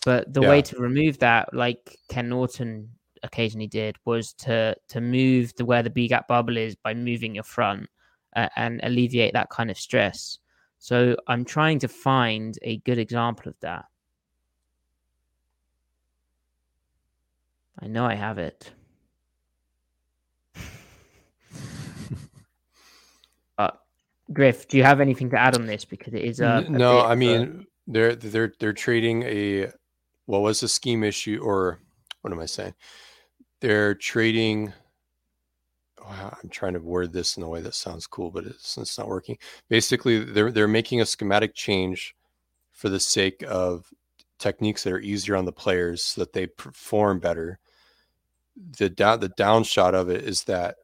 [0.05, 0.49] But the yeah.
[0.51, 2.91] way to remove that, like Ken Norton
[3.23, 7.35] occasionally did was to to move the where the B gap bubble is by moving
[7.35, 7.89] your front
[8.37, 10.39] uh, and alleviate that kind of stress.
[10.79, 13.87] So I'm trying to find a good example of that.
[17.81, 18.71] I know I have it.
[23.59, 23.71] uh,
[24.35, 25.85] Griff, do you have anything to add on this?
[25.85, 27.01] Because it is a, a no.
[27.01, 29.71] I mean, they're they're they're trading a
[30.27, 31.79] what was a scheme issue or
[32.23, 32.75] what am I saying?
[33.65, 34.75] they're trading
[36.07, 39.09] I'm trying to word this in a way that sounds cool, but it's, it's not
[39.09, 39.39] working.
[39.71, 42.15] Basically, they're they're making a schematic change
[42.73, 43.91] for the sake of
[44.39, 47.59] techniques that are easier on the players so that they perform better.
[48.77, 50.77] The down the downshot of it is that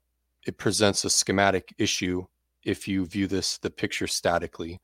[0.46, 2.24] it presents a schematic issue
[2.64, 4.80] if you view this the picture statically.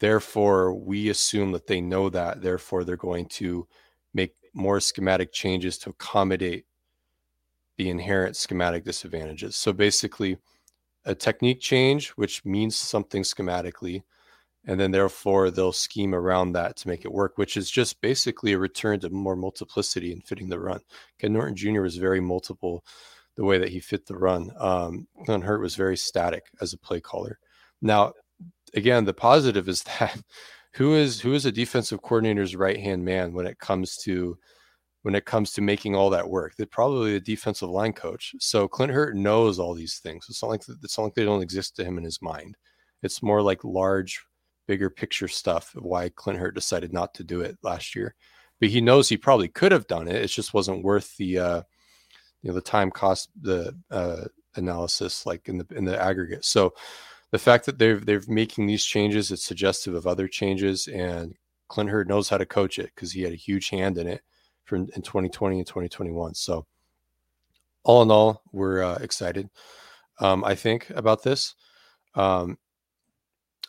[0.00, 2.42] Therefore, we assume that they know that.
[2.42, 3.66] Therefore, they're going to
[4.12, 6.66] make more schematic changes to accommodate
[7.76, 9.56] the inherent schematic disadvantages.
[9.56, 10.38] So basically,
[11.04, 14.02] a technique change, which means something schematically,
[14.64, 18.52] and then therefore they'll scheme around that to make it work, which is just basically
[18.52, 20.80] a return to more multiplicity in fitting the run.
[21.18, 21.80] Ken Norton Jr.
[21.80, 22.84] was very multiple
[23.36, 24.50] the way that he fit the run.
[24.58, 27.38] Um, Hurtt was very static as a play caller.
[27.80, 28.12] Now,
[28.74, 30.20] again, the positive is that
[30.74, 34.38] who is who is a defensive coordinator's right hand man when it comes to
[35.02, 36.54] when it comes to making all that work.
[36.56, 38.34] They're probably a defensive line coach.
[38.38, 40.26] So Clint Hurtt knows all these things.
[40.28, 42.56] It's not like it's not like they don't exist to him in his mind.
[43.02, 44.24] It's more like large,
[44.66, 48.14] bigger picture stuff of why Clint Hurtt decided not to do it last year.
[48.60, 50.22] But he knows he probably could have done it.
[50.22, 51.62] It just wasn't worth the uh,
[52.42, 54.24] you know the time cost the uh,
[54.56, 56.44] analysis like in the in the aggregate.
[56.44, 56.74] So
[57.30, 61.34] the fact that they're they're making these changes, it's suggestive of other changes, and
[61.68, 64.22] Clint Hurtt knows how to coach it because he had a huge hand in it
[64.64, 66.34] for in 2020 and 2021.
[66.34, 66.66] So
[67.84, 69.48] all in all, we're uh, excited.
[70.20, 71.54] Um, I think about this.
[72.14, 72.58] Um,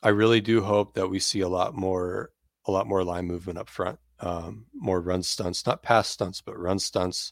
[0.04, 2.32] I really do hope that we see a lot more,
[2.66, 6.60] a lot more line movement up front, um, more run stunts, not pass stunts, but
[6.60, 7.32] run stunts.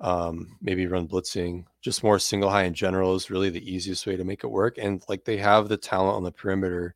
[0.00, 4.16] Um, maybe run blitzing, just more single high in general is really the easiest way
[4.16, 4.76] to make it work.
[4.76, 6.94] And like they have the talent on the perimeter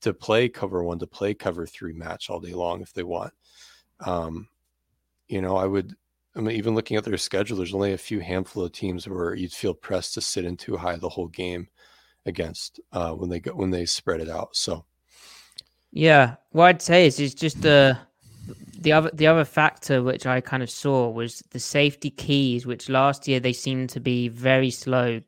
[0.00, 3.32] to play cover one, to play cover three match all day long if they want.
[4.00, 4.48] Um,
[5.28, 5.94] you know, I would,
[6.34, 9.34] I mean, even looking at their schedule, there's only a few handful of teams where
[9.34, 11.68] you'd feel pressed to sit in too high the whole game
[12.26, 14.54] against uh, when they go when they spread it out.
[14.54, 14.84] So,
[15.90, 17.98] yeah, what I'd say is is just the
[18.78, 22.88] the other the other factor which I kind of saw was the safety keys, which
[22.88, 25.20] last year they seemed to be very slow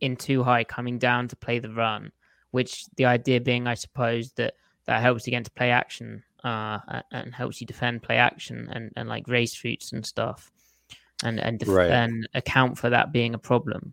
[0.00, 2.12] in too high coming down to play the run
[2.56, 4.54] which the idea being, I suppose, that
[4.86, 6.78] that helps you against play action uh,
[7.12, 10.50] and helps you defend play action and, and like race routes and stuff,
[11.22, 11.90] and and def- Right.
[11.90, 13.92] and account for that being a problem.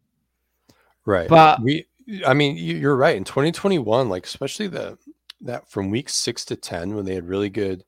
[1.06, 1.28] Right.
[1.28, 1.86] But- we,
[2.26, 3.17] I mean, you're right.
[3.17, 4.97] In 2021, like especially the
[5.41, 7.84] that from week six to ten, when they had really good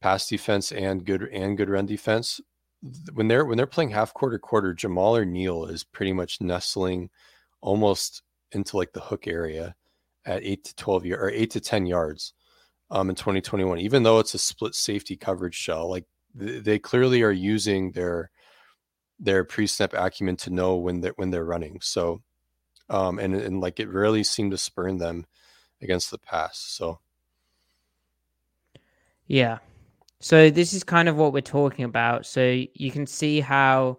[0.00, 2.40] pass defense and good and good run defense,
[3.12, 7.10] when they're when they're playing half quarter quarter, Jamal or Neal is pretty much nestling
[7.60, 9.74] almost into like the hook area
[10.24, 12.32] at eight to twelve yard or eight to ten yards.
[12.92, 17.22] Um, in 2021, even though it's a split safety coverage shell, like th- they clearly
[17.22, 18.32] are using their
[19.20, 21.78] their pre-snap acumen to know when they're when they're running.
[21.82, 22.22] So
[22.88, 25.26] um, and and like it rarely seemed to spurn them
[25.80, 26.58] against the pass.
[26.58, 26.98] So
[29.30, 29.58] Yeah.
[30.20, 32.26] So this is kind of what we're talking about.
[32.26, 33.98] So you can see how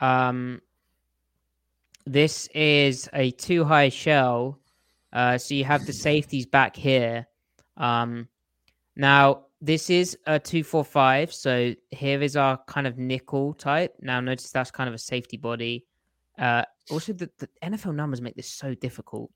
[0.00, 0.62] um,
[2.06, 4.58] this is a too high shell.
[5.12, 7.26] Uh, so you have the safeties back here.
[7.76, 8.28] Um,
[8.96, 11.32] now this is a two four five.
[11.32, 13.94] So here is our kind of nickel type.
[14.00, 15.84] Now notice that's kind of a safety body.
[16.38, 19.30] Uh, also, the, the NFL numbers make this so difficult.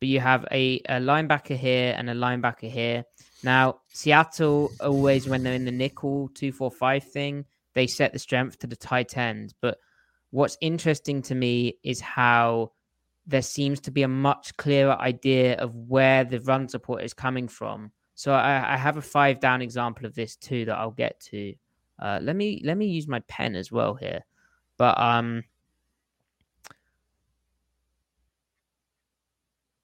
[0.00, 3.04] But you have a, a linebacker here and a linebacker here.
[3.42, 8.66] Now, Seattle always, when they're in the nickel 245 thing, they set the strength to
[8.66, 9.54] the tight end.
[9.60, 9.78] But
[10.30, 12.72] what's interesting to me is how
[13.26, 17.48] there seems to be a much clearer idea of where the run support is coming
[17.48, 17.90] from.
[18.14, 21.54] So I, I have a five down example of this too that I'll get to.
[21.98, 24.24] Uh, let me let me use my pen as well here.
[24.78, 25.44] But um,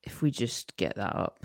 [0.05, 1.45] if we just get that up.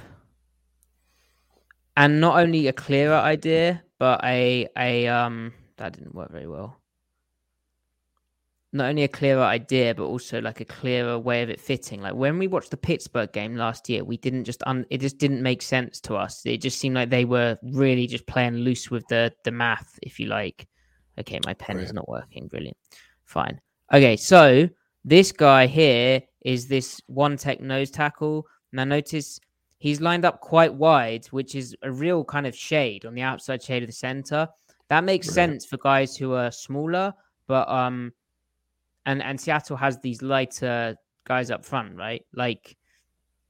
[1.96, 6.80] And not only a clearer idea but a a um that didn't work very well.
[8.74, 12.02] Not only a clearer idea but also like a clearer way of it fitting.
[12.02, 15.17] Like when we watched the pittsburgh game last year we didn't just un- it just
[15.17, 16.46] didn't make sense to us.
[16.46, 20.20] It just seemed like they were really just playing loose with the the math if
[20.20, 20.67] you like.
[21.20, 22.48] Okay my pen is not working.
[22.48, 22.78] Brilliant.
[23.26, 23.60] Fine.
[23.91, 24.70] Okay so
[25.08, 29.39] this guy here is this one tech nose tackle now notice
[29.80, 33.63] he's lined up quite wide, which is a real kind of shade on the outside
[33.63, 34.48] shade of the center.
[34.89, 35.36] That makes Right.
[35.36, 37.13] sense for guys who are smaller,
[37.48, 38.12] but um,
[39.06, 42.26] and and Seattle has these lighter guys up front, right?
[42.34, 42.76] Like,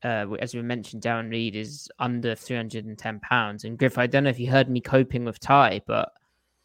[0.04, 4.30] uh, as we mentioned, Jarran Reed is under 310 pounds, and Griff, I don't know
[4.30, 6.10] if you heard me coping with Ty, but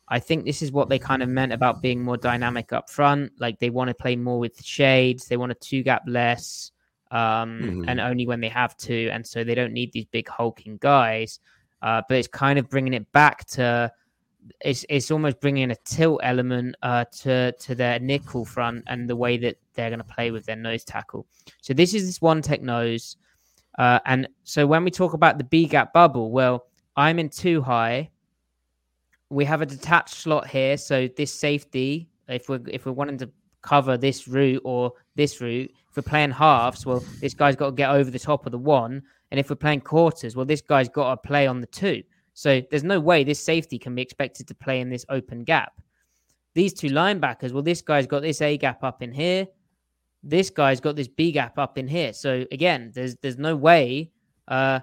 [0.08, 3.32] I think this is what they kind of meant about being more dynamic up front.
[3.38, 6.72] Like they want to play more with shades, they want a two gap less
[7.10, 7.84] um, Mhm.
[7.88, 11.40] and only when they have to, and so they don't need these big hulking guys.
[11.82, 13.92] Uh, but it's kind of bringing it back to
[14.60, 19.14] it's it's almost bringing a tilt element uh, to to their nickel front and the
[19.16, 21.26] way that they're going to play with their nose tackle.
[21.60, 23.16] So this is this one tech nose,
[23.78, 27.62] uh, and so when we talk about the B gap bubble, well, I'm in too
[27.62, 28.10] high.
[29.32, 33.30] We have a detached slot here, so this safety, if we're if we're wanting to
[33.62, 37.72] cover this route or this route, if we're playing halves, well, this guy's got to
[37.72, 39.02] get over the top of the one.
[39.30, 42.02] And if we're playing quarters, well, this guy's got to play on the two.
[42.34, 45.80] So there's no way this safety can be expected to play in this open gap.
[46.54, 49.46] These two linebackers, well, this guy's got this A gap up in here.
[50.22, 52.12] This guy's got this B gap up in here.
[52.12, 54.10] So again, there's there's no way
[54.48, 54.80] uh,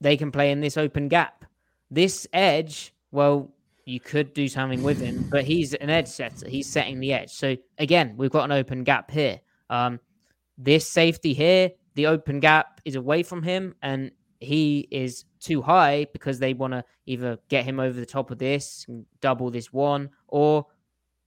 [0.00, 1.44] they can play in this open gap.
[1.90, 3.50] This edge, well,
[3.86, 6.48] you could do something with him, but he's an edge setter.
[6.48, 7.30] He's setting the edge.
[7.30, 9.40] So again, we've got an open gap here.
[9.70, 10.00] Um,
[10.58, 16.06] this safety here, the open gap is away from him, and he is too high
[16.12, 19.72] because they want to either get him over the top of this, and double this
[19.72, 20.66] one, or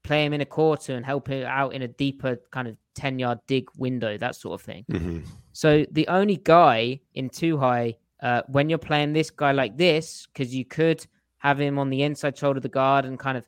[0.03, 3.19] play him in a quarter and help him out in a deeper kind of 10
[3.19, 4.85] yard dig window, that sort of thing.
[4.89, 5.25] Mhm.
[5.53, 10.27] So the only guy in too high, uh, when you're playing this guy like this,
[10.27, 11.05] because you could
[11.39, 13.47] have him on the inside shoulder of the guard and kind of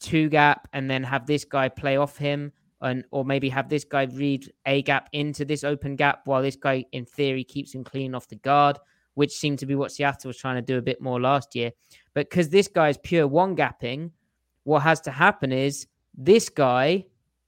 [0.00, 3.84] two gap, and then have this guy play off him, and or maybe have this
[3.84, 7.84] guy read a gap into this open gap while this guy, in theory, keeps him
[7.84, 8.78] clean off the guard,
[9.14, 11.72] which seemed to be what Seattle was trying to do a bit more last year.
[12.12, 14.10] But because this guy is pure one gapping,
[14.64, 17.04] what has to happen is this guy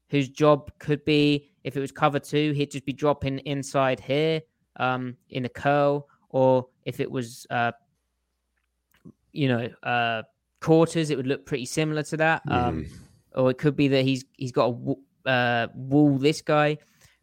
[0.08, 4.40] whose job could be if it was cover two, he'd just be dropping inside here
[4.76, 7.72] um, in a curl, or if it was, uh,
[9.36, 10.22] you know, uh,
[10.60, 12.42] quarters, it would look pretty similar to that.
[12.48, 12.86] Um,
[13.34, 16.78] or it could be that he's he's got a w- uh, wall this guy,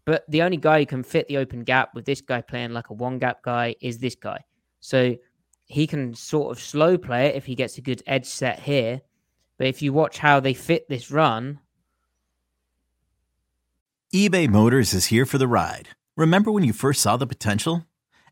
[0.05, 2.89] but the only guy who can fit the open gap with this guy playing like
[2.89, 4.43] a one gap guy is this guy.
[4.79, 5.15] So
[5.65, 9.01] he can sort of slow play it if he gets a good edge set here.
[9.57, 11.59] But if you watch how they fit this run,
[14.13, 15.89] eBay Motors is here for the ride.
[16.15, 17.85] Remember when you first saw the potential?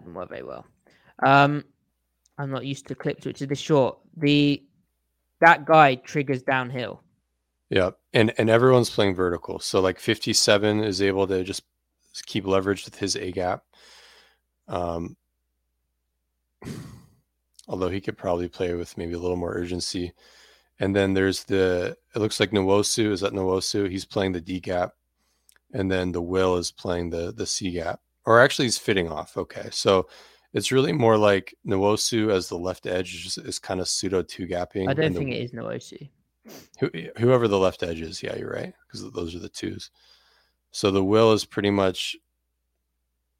[0.00, 0.66] Didn't work very well.
[1.22, 1.64] Um,
[2.38, 3.98] I'm not used to clips which are this short.
[4.16, 4.62] The
[5.40, 7.02] that guy triggers downhill.
[7.68, 9.58] Yeah, and and everyone's playing vertical.
[9.60, 11.62] So like 57 is able to just
[12.26, 13.64] keep leverage with his A gap.
[14.68, 15.16] Um,
[17.68, 20.12] although he could probably play with maybe a little more urgency.
[20.80, 23.88] And then there's the it looks like Nwosu is that Nwosu.
[23.90, 24.94] He's playing the D gap,
[25.72, 29.36] and then the Will is playing the the C gap, or actually he's fitting off.
[29.36, 30.08] Okay, so
[30.52, 34.46] it's really more like Nwosu as the left edge is, is kind of pseudo two
[34.46, 34.88] gapping.
[34.88, 36.08] I don't the, think it is Nwosu.
[36.80, 39.90] Who, whoever the left edge is, yeah, you're right, because those are the twos.
[40.72, 42.16] So the Will is pretty much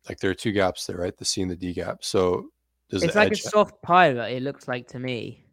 [0.08, 1.16] like there are two gaps there, right?
[1.16, 2.04] The C and the D gap.
[2.04, 2.50] So
[2.88, 4.32] does it's like a soft pirate.
[4.32, 5.44] It looks like to me.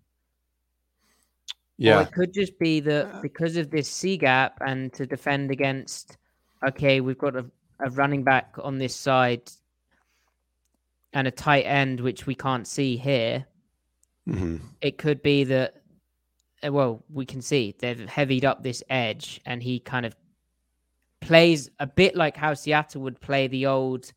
[1.78, 3.22] Yeah, or it could just be that uh.
[3.22, 6.18] because of this C gap and to defend against.
[6.68, 7.46] Okay, we've got a,
[7.80, 9.52] a running back on this side
[11.14, 13.46] and a tight end which we can't see here.
[14.28, 14.58] Mm-hmm.
[14.82, 15.76] It could be that.
[16.66, 20.16] Uh, well, we can see they've heavied up this edge, and he kind of
[21.22, 24.12] plays a bit like how Seattle would play the old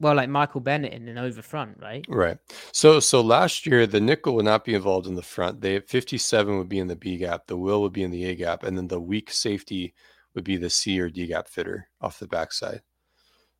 [0.00, 2.04] well, like Michael Bennett in an over front, right?
[2.08, 2.38] Right.
[2.72, 5.60] So so last year the nickel would not be involved in the front.
[5.60, 8.34] They 57 would be in the B gap, the will would be in the A
[8.34, 9.94] gap, and then the weak safety
[10.34, 12.82] would be the C or D gap fitter off the backside.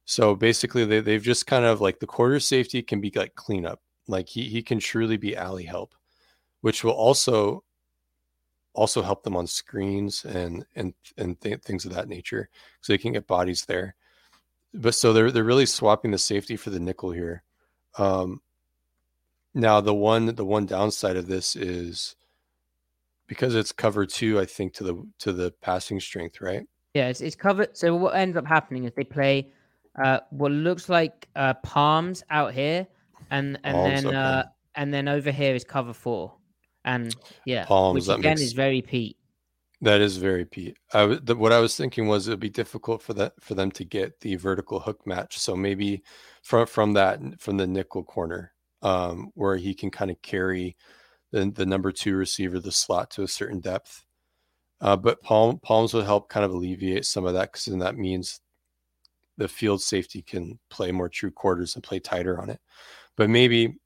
[0.05, 3.81] So basically they, they've just kind of like the quarter safety can be like cleanup.
[4.09, 5.95] Like he he can truly be alley help,
[6.62, 7.64] which will also
[8.73, 12.49] also help them on screens and and and th- things of that nature.
[12.81, 13.95] So they can get bodies there
[14.73, 17.43] but so they're they're really swapping the safety for the nickel here.
[17.99, 18.41] Um,
[19.55, 22.16] now the one the one downside of this is
[23.31, 26.66] because it's cover two, I think to the to the passing strength, right?
[26.95, 27.76] Yeah, it's, it's covered.
[27.76, 29.53] So what ends up happening is they play
[30.03, 32.89] uh, what looks like uh, palms out here,
[33.31, 34.43] and and palms, then uh,
[34.74, 36.35] and then over here is cover four,
[36.85, 37.14] and
[37.47, 38.09] yeah, palms.
[38.09, 38.41] Which again makes...
[38.41, 39.16] is very Pete.
[39.81, 40.76] That is very Pete.
[40.93, 43.85] I the, what I was thinking was it'd be difficult for that for them to
[43.85, 45.39] get the vertical hook match.
[45.39, 46.03] So maybe
[46.43, 48.53] from from that from the nickel corner,
[48.83, 50.76] um, where he can kind of carry
[51.31, 54.05] the the number two receiver, the slot to a certain depth.
[54.81, 57.97] Uh, but palm, palms will help kind of alleviate some of that because then that
[57.97, 58.41] means
[59.37, 62.61] the field safety can play more true quarters and play tighter on it.
[63.16, 63.76] But maybe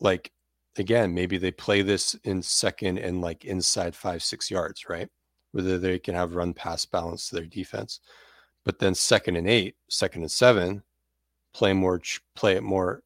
[0.00, 0.32] like
[0.78, 5.10] again, maybe they play this in second and like inside five, six yards, right?
[5.52, 8.00] whether they can have run pass balance to their defense.
[8.64, 10.82] But then second and eight, second and seven,
[11.52, 12.00] play more
[12.34, 13.02] play it more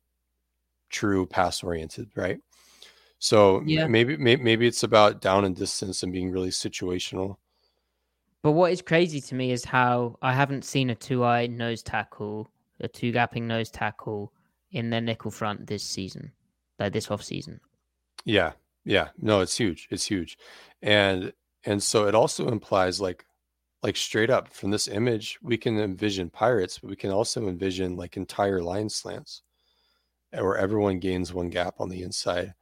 [0.90, 2.40] true pass oriented, right?
[3.22, 3.86] So yeah.
[3.86, 7.36] maybe, maybe maybe it's about down and distance and being really situational.
[8.42, 11.84] But what is crazy to me is how I haven't seen a two eye nose
[11.84, 12.50] tackle,
[12.80, 14.32] a two gapping nose tackle
[14.72, 16.32] in their nickel front this season,
[16.80, 17.60] like this off season.
[18.24, 18.54] Yeah,
[18.84, 19.86] yeah, no, it's huge.
[19.92, 20.36] It's huge,
[20.82, 21.32] and
[21.64, 23.24] and so it also implies like
[23.84, 27.96] like straight up from this image we can envision pirates but we can also envision
[27.96, 29.42] like entire line slants
[30.32, 32.54] eh, where everyone gains one gap on the inside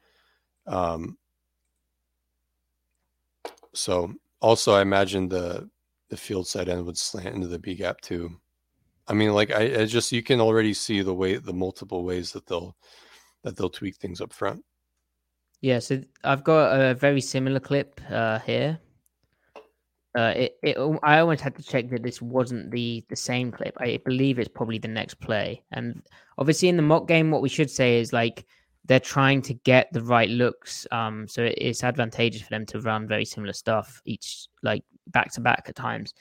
[0.71, 1.19] um
[3.75, 5.69] so also i imagine the
[6.09, 8.31] the field side end would slant into the b gap too
[9.09, 12.33] i mean like I, I just you can already see the way the multiple ways
[12.33, 12.77] that they'll
[13.43, 14.65] that they'll tweak things up front
[15.61, 18.79] yeah so i've got a very similar clip uh here
[20.19, 23.77] uh, it, it, I almost had to check that this wasn't the the same clip.
[23.79, 25.63] I believe it's probably the next play.
[25.71, 26.03] And
[26.37, 28.45] obviously, in the mock game, what we should say is like
[28.91, 30.85] they're trying to get the right looks.
[30.91, 35.41] Um, so it's advantageous for them to run very similar stuff each, like back to
[35.41, 36.13] back at times.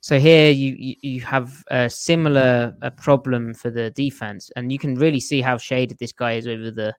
[0.00, 4.80] So here you you, you have a similar a problem for the defense, and you
[4.80, 6.92] can really see how shaded this guy is over the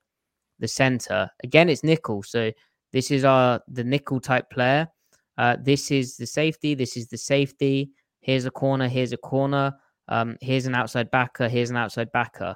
[0.59, 1.29] the center.
[1.43, 2.49] Again, it's nickel, so
[2.93, 4.87] this is our the nickel type player.
[5.37, 6.75] Uh, this is the safety.
[6.75, 7.91] This is the safety.
[8.21, 8.87] Here's a corner.
[8.87, 9.73] Here's a corner.
[10.07, 11.49] Um, here's an outside backer.
[11.49, 12.55] Here's an outside backer.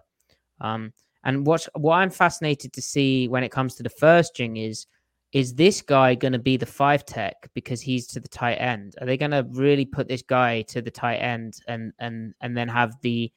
[0.62, 0.94] Um,
[1.24, 4.88] and what what I'm fascinated to see when it comes to the first Jing is
[5.32, 8.96] is this guy going to be the five tech because he's to the tight end?
[9.02, 12.56] Are they going to really put this guy to the tight end and and and
[12.56, 13.32] then have the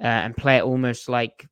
[0.00, 1.48] uh, and play it almost like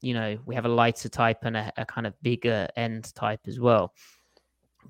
[0.00, 3.40] you know we have a lighter type and a, a kind of bigger end type
[3.46, 3.94] as well?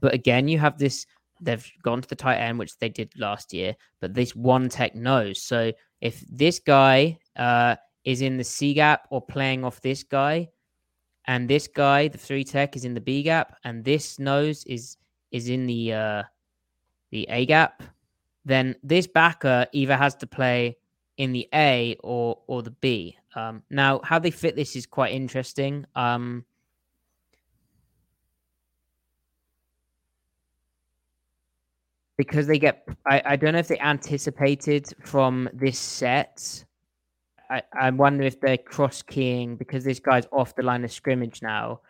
[0.01, 1.07] But again, you have this.
[1.41, 4.95] They've gone to the tight end, which they did last year, but this one tech
[4.95, 5.43] nose.
[5.43, 10.49] So if this guy uh, is in the C gap or playing off this guy,
[11.27, 14.97] and this guy, the three tech, is in the B gap, and this nose is
[15.31, 16.23] is in the uh,
[17.11, 17.83] the A gap,
[18.45, 20.77] then this backer either has to play
[21.19, 23.17] in the A or or the B.
[23.35, 25.87] Um, now, how they fit this is quite interesting.
[25.95, 26.45] Um,
[32.19, 36.65] because they get, I, I don't know if they anticipated from this set
[37.53, 41.43] I, I wonder if they're cross keying because this guy's off the line of scrimmage
[41.43, 41.81] now.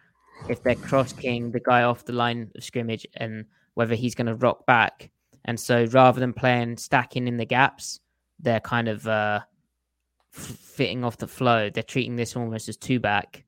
[0.49, 3.45] If they're cross keying the guy off the line of scrimmage and
[3.75, 5.11] whether he's going to rock back.
[5.45, 8.01] And so rather than playing stacking in the gaps,
[8.41, 9.41] they're kind of uh,
[10.35, 11.71] f- fitting off the flow.
[11.71, 13.45] They're treating this almost as two back.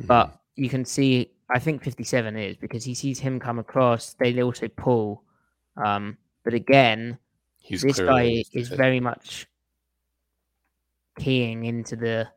[0.00, 0.34] But hmm.
[0.56, 4.14] you can see, I think 57 is because he sees him come across.
[4.14, 5.22] They also pull.
[5.82, 7.18] Um, but again,
[7.62, 9.46] He's this guy is very much
[11.18, 12.28] keying into the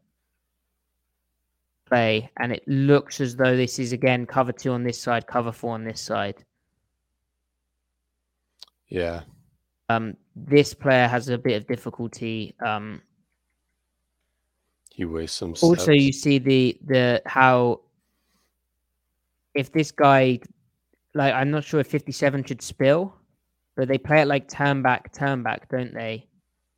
[1.86, 5.52] play, and it looks as though this is again cover two on this side, cover
[5.52, 6.44] four on this side.
[8.88, 9.22] Yeah.
[9.90, 12.56] Um, this player has a bit of difficulty.
[12.66, 13.02] Um,
[14.92, 15.56] he wastes some.
[15.62, 17.82] Also, you see the the how
[19.54, 20.40] if this guy,
[21.14, 23.14] like, I'm not sure if 57 should spill,
[23.76, 26.28] but they play it like turn back, turn back, don't they?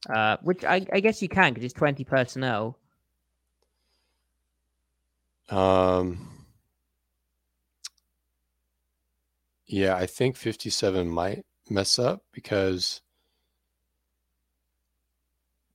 [0.09, 2.77] Uh, which I, I guess you can because it's 20 personnel.
[5.49, 6.45] Um,
[9.65, 13.01] yeah, I think 57 might mess up because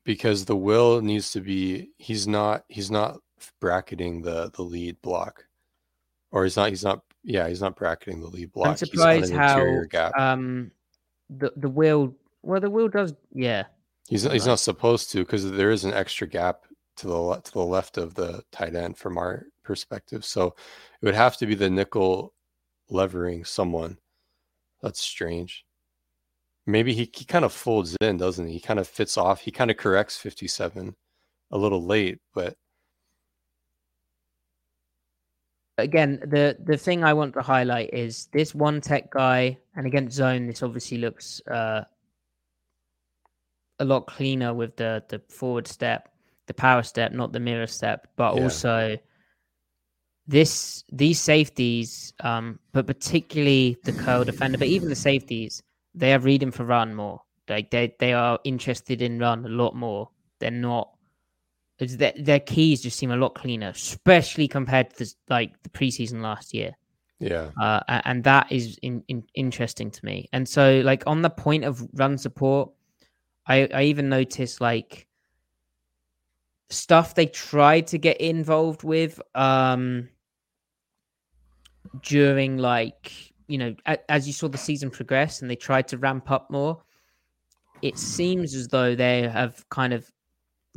[0.04, 3.18] because the will needs to be he's not he's not
[3.60, 5.46] bracketing the the lead block.
[6.32, 8.68] Or he's not he's not yeah he's not bracketing the lead block.
[8.68, 9.82] I'm surprised how
[10.16, 10.70] um
[11.28, 13.64] the the will well the will does yeah
[14.10, 16.64] He's he's not supposed to because there is an extra gap
[16.96, 20.24] to the to the left of the tight end from our perspective.
[20.24, 20.48] So
[21.00, 22.34] it would have to be the nickel
[22.88, 23.98] levering someone.
[24.82, 25.64] That's strange.
[26.66, 28.54] Maybe he, he kind of folds in, doesn't he?
[28.54, 29.42] He kind of fits off.
[29.42, 30.96] He kind of corrects 57
[31.52, 32.56] a little late, but
[35.78, 40.16] again, the the thing I want to highlight is this one tech guy, and against
[40.16, 41.84] zone, this obviously looks uh,
[43.80, 46.08] a lot cleaner with the the forward step,
[46.46, 48.42] the power step, not the mirror step, but yeah.
[48.42, 48.96] also
[50.26, 55.62] this these safeties, um, but particularly the curl defender, but even the safeties,
[55.94, 57.20] they are reading for run more.
[57.48, 60.10] Like they they are interested in run a lot more.
[60.38, 60.90] They're not.
[61.78, 66.20] Their, their keys just seem a lot cleaner, especially compared to the, like the preseason
[66.20, 66.76] last year.
[67.20, 67.50] Yeah.
[67.60, 70.28] Uh, and that is in, in, interesting to me.
[70.32, 72.70] And so, like on the point of run support,
[73.50, 75.08] I, I even noticed like
[76.70, 80.08] stuff they tried to get involved with um
[82.02, 83.10] during like
[83.48, 86.48] you know a, as you saw the season progress and they tried to ramp up
[86.48, 86.80] more
[87.82, 90.08] it seems as though they have kind of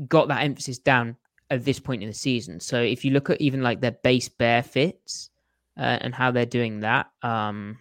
[0.08, 1.16] got that emphasis down
[1.50, 2.60] at this point in the season.
[2.60, 5.30] So if you look at even like their base bear fits
[5.78, 7.78] uh, and how they're doing that um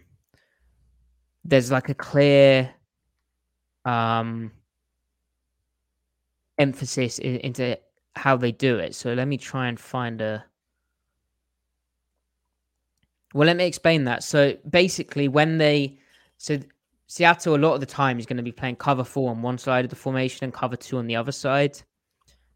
[1.45, 2.75] there's like a clear
[3.85, 4.51] um
[6.59, 7.79] emphasis into
[8.15, 8.95] how they do it.
[8.95, 10.45] So let me try and find a.
[13.35, 14.23] Well, let me explain that.
[14.23, 15.99] So basically, when they,
[16.37, 16.59] so
[17.07, 19.59] Seattle a lot of the time is going to be playing cover four on one
[19.59, 21.81] side of the formation and cover two on the other side.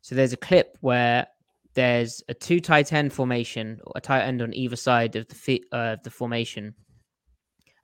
[0.02, 1.26] So there's a clip where
[1.74, 5.96] there's a two tight end formation, a tight end on either side of the uh,
[6.02, 6.74] the formation.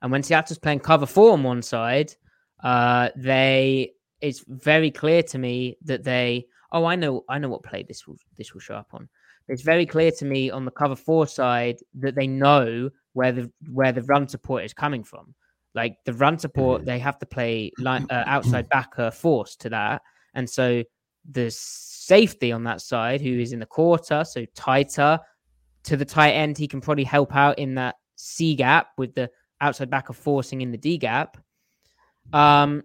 [0.01, 2.13] And when Seattle's playing cover four on one side,
[2.63, 3.93] uh, they
[4.23, 8.07] it's very clear to me that they oh I know I know what play this
[8.07, 9.07] will this will show up on.
[9.49, 13.51] It's very clear to me on the cover four side that they know where the
[13.71, 15.35] where the run support is coming from.
[15.75, 16.85] Like the run support, Mhm.
[16.85, 20.01] they have to play line, uh, outside backer force to that,
[20.33, 20.83] and so
[21.29, 25.19] the safety on that side, who is in the quarter, so tighter
[25.83, 29.29] to the tight end, he can probably help out in that C gap with the
[29.61, 31.37] outside backer forcing in the D gap.
[32.31, 32.83] Um,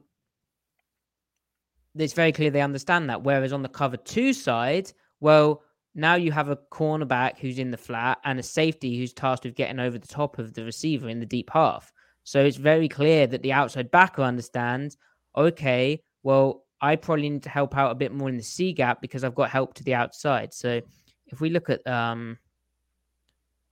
[2.02, 3.22] it's very clear they understand that.
[3.22, 5.62] Whereas on the cover two side, well,
[5.94, 9.54] now you have a cornerback who's in the flat and a safety who's tasked with
[9.54, 11.92] getting over the top of the receiver in the deep half.
[12.24, 14.96] So it's very clear that the outside backer understands,
[15.36, 19.00] okay, well, I probably need to help out a bit more in the C gap
[19.00, 20.54] because I've got help to the outside.
[20.54, 20.80] So
[21.26, 22.38] if we look at um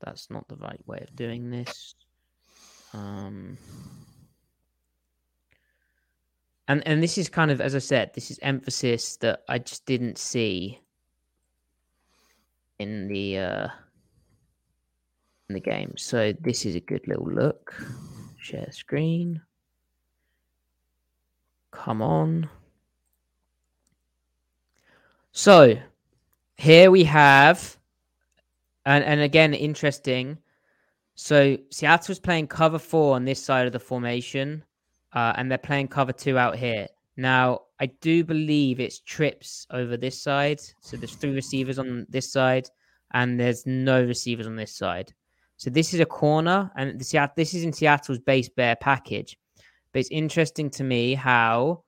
[0.01, 1.95] that's not the right way of doing this.
[2.93, 3.59] Um
[6.69, 9.87] and and this is kind of as I said, this is emphasis that I just
[9.87, 10.81] didn't see
[12.79, 13.69] in the uh
[15.49, 15.95] in the game.
[15.97, 17.75] So this is a good little look.
[18.39, 19.41] Share screen.
[21.71, 22.49] Come on.
[25.33, 25.79] So
[26.57, 27.77] here we have
[28.85, 30.39] and and again interesting.
[31.15, 34.63] So Seattle's playing cover four on this side of the formation,
[35.17, 36.87] uh, and they're playing cover two out here.
[37.17, 40.61] Now, I do believe it's trips over this side.
[40.81, 42.69] So there's three receivers on this side,
[43.15, 45.15] and there's no receivers on this side.
[45.57, 49.39] So this is a corner, and this is in Seattle's base bear package.
[49.93, 51.83] But it's interesting to me how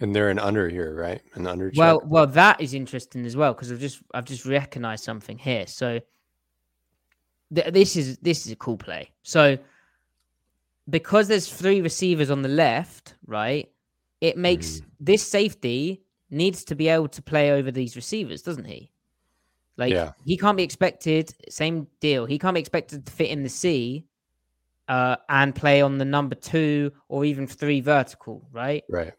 [0.00, 1.22] And they're an under here, right?
[1.34, 1.72] An under.
[1.76, 5.66] well, well, that is interesting as well because I've just I've just recognized something here.
[5.66, 6.00] So
[7.54, 9.10] th- this is this is a cool play.
[9.22, 9.56] So
[10.90, 13.68] because there's three receivers on the left, right?
[14.20, 18.92] It makes this safety needs to be able to play over these receivers, doesn't he?
[19.76, 20.12] Like Yeah.
[20.24, 21.32] he can't be expected.
[21.48, 22.26] Same deal.
[22.26, 24.06] He can't be expected to fit in the C.
[24.88, 28.82] Uh, and play on the number two or even three vertical, right?
[28.88, 29.12] right.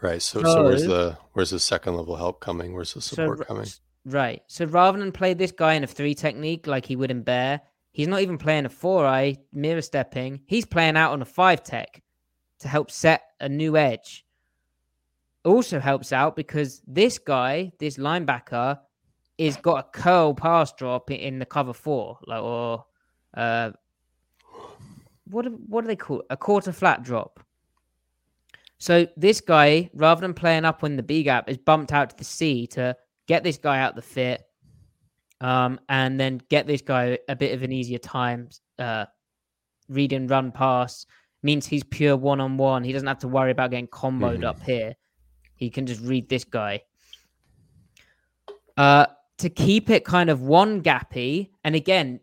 [0.00, 0.22] Right.
[0.22, 2.72] So, so where's the where's the second level help coming?
[2.72, 3.66] Where's the support r- coming?
[4.06, 4.42] Right.
[4.46, 7.60] So rather than play this guy in a three technique like he would in Bear,
[7.94, 10.40] he's not even playing a four eye mirror stepping.
[10.46, 12.02] He's playing out on a five tech
[12.58, 14.26] to help set a new edge.
[15.44, 18.78] Also helps out because this guy, this linebacker,
[19.38, 22.84] is got a curl pass drop in the cover four, like or
[23.34, 23.70] uh,
[25.30, 26.26] what what do they call it?
[26.30, 27.40] a quarter flat drop.
[28.78, 32.16] So this guy, rather than playing up in the B gap, is bumped out to
[32.16, 34.44] the C to get this guy out the fit,
[35.44, 38.48] um, and then get this guy a bit of an easier time.
[38.78, 39.04] Uh,
[39.90, 41.04] read and run pass
[41.42, 42.82] means he's pure one on one.
[42.82, 44.44] He doesn't have to worry about getting comboed Mhm.
[44.44, 44.96] up here.
[45.56, 46.80] He can just read this guy.
[48.76, 52.20] Uh, to keep it kind of one gappy, and again,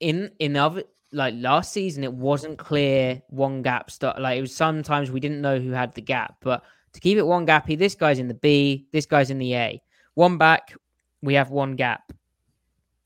[0.00, 4.18] in in other like last season, it wasn't clear one gap start.
[4.20, 6.62] Like it was sometimes we didn't know who had the gap, but
[6.94, 9.82] to keep it one gappy, this guy's in the B, this guy's in the A.
[10.14, 10.72] One back,
[11.20, 12.12] we have one gap.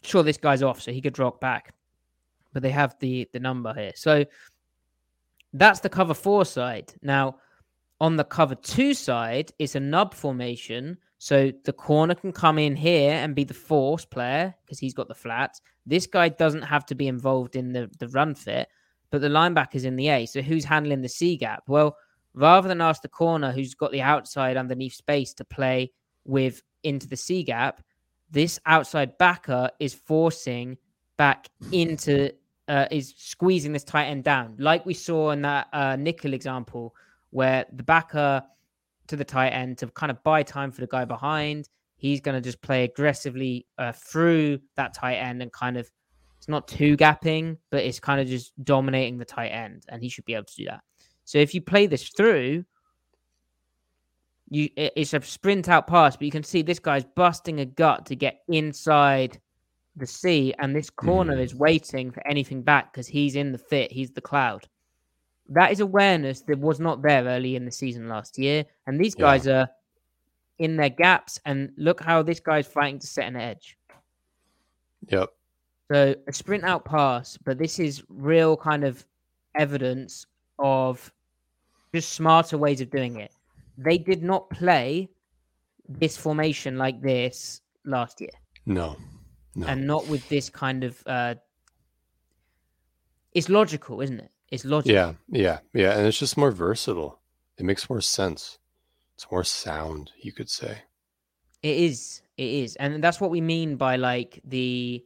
[0.05, 1.75] Sure, this guy's off, so he could drop back,
[2.53, 3.93] but they have the the number here.
[3.95, 4.25] So
[5.53, 6.93] that's the cover four side.
[7.03, 7.37] Now,
[8.01, 10.99] on the cover two side, it's a nub formation.
[11.19, 15.09] So the corner can come in here and be the force player because he's got
[15.09, 15.63] the flats.
[15.87, 18.69] This guy doesn't have to be involved in the, the run fit,
[19.11, 20.27] but the linebacker's in the A.
[20.27, 21.63] So who's handling the C gap?
[21.67, 21.97] Well,
[22.35, 25.93] rather than ask the corner who's got the outside underneath space to play
[26.25, 27.83] with into the C gap,
[28.35, 30.77] this outside backer is forcing
[31.17, 32.31] back into
[32.69, 36.95] uh, is squeezing this tight end down, like we saw in that uh, nickel example,
[37.31, 38.43] where the backer
[39.07, 41.69] to the tight end to kind of buy time for the guy behind.
[41.97, 45.91] He's going to just play aggressively uh, through that tight end and kind of
[46.37, 50.09] it's not too gapping, but it's kind of just dominating the tight end, and he
[50.11, 50.81] should be able to do that.
[51.25, 52.65] So if you play this through,
[54.51, 58.07] you it's a sprint out pass, but you can see this guy's busting a gut
[58.07, 59.41] to get inside
[59.97, 61.45] the sea, and this corner Mhm.
[61.45, 64.69] is waiting for anything back because he's in the fit, he's the cloud.
[65.49, 69.15] That is awareness that was not there early in the season last year, and these
[69.17, 69.21] Yeah.
[69.23, 69.69] guys are
[70.59, 71.39] in their gaps.
[71.45, 73.77] And look how this guy's fighting to set an edge.
[75.09, 75.33] Yep.
[75.93, 79.05] So a sprint out pass, but this is real kind of
[79.55, 80.27] evidence
[80.59, 81.13] of
[81.95, 83.33] just smarter ways of doing it.
[83.77, 85.11] They did not play
[85.89, 88.31] this formation like this last year,
[88.67, 88.97] No.
[89.57, 89.67] No.
[89.67, 91.03] and not with this kind of.
[91.07, 91.35] uh
[93.33, 94.31] It's logical, isn't it?
[94.51, 94.93] It's logical.
[94.95, 95.13] yeah.
[95.29, 95.59] Yeah.
[95.73, 95.97] Yeah.
[95.97, 97.21] And it's just more versatile.
[97.59, 98.59] It makes more sense.
[99.17, 100.79] It's more sound, you could say.
[101.63, 102.23] It is.
[102.37, 102.77] It is.
[102.77, 105.05] And that's what we mean by like the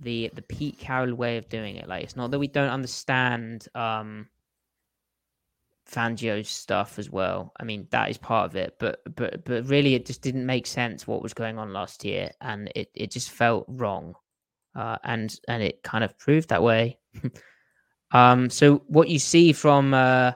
[0.00, 1.88] the the Pete Carroll way of doing it.
[1.88, 4.28] Like it's not that we don't understand um
[5.90, 7.52] Fangio's stuff as well.
[7.60, 10.66] I mean, that is part of it, but but but really, it just didn't make
[10.66, 14.14] sense what was going on last year, and it it just felt wrong,
[14.74, 16.98] uh, and and it kind of proved that way.
[18.12, 20.32] um, so what you see from uh,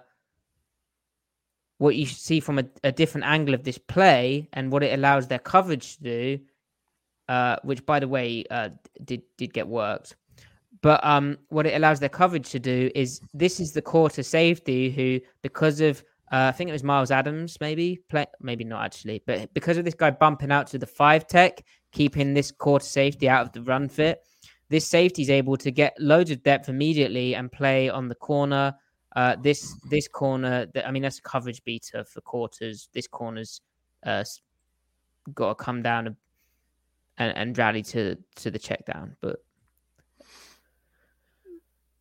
[1.78, 5.26] what you see from a, a different angle of this play and what it allows
[5.26, 6.40] their coverage to do,
[7.28, 8.68] uh, which by the way uh,
[9.02, 10.14] did did get worked,
[10.82, 14.90] but um, what it allows their coverage to do is this is the quarter safety
[14.90, 16.02] who, because of
[16.32, 19.84] uh, I think it was Myles Adams, maybe play, maybe not actually, but because of
[19.84, 23.62] this guy bumping out to the five tech, keeping this quarter safety out of the
[23.62, 24.22] run fit,
[24.68, 28.72] this safety is able to get loads of depth immediately and play on the corner.
[29.16, 32.88] Uh, this this corner, I mean, that's a coverage beater for quarters.
[32.92, 33.60] This corner's
[34.06, 34.22] uh,
[35.34, 36.16] got to come down and,
[37.18, 39.40] and, and rally to to the check down, but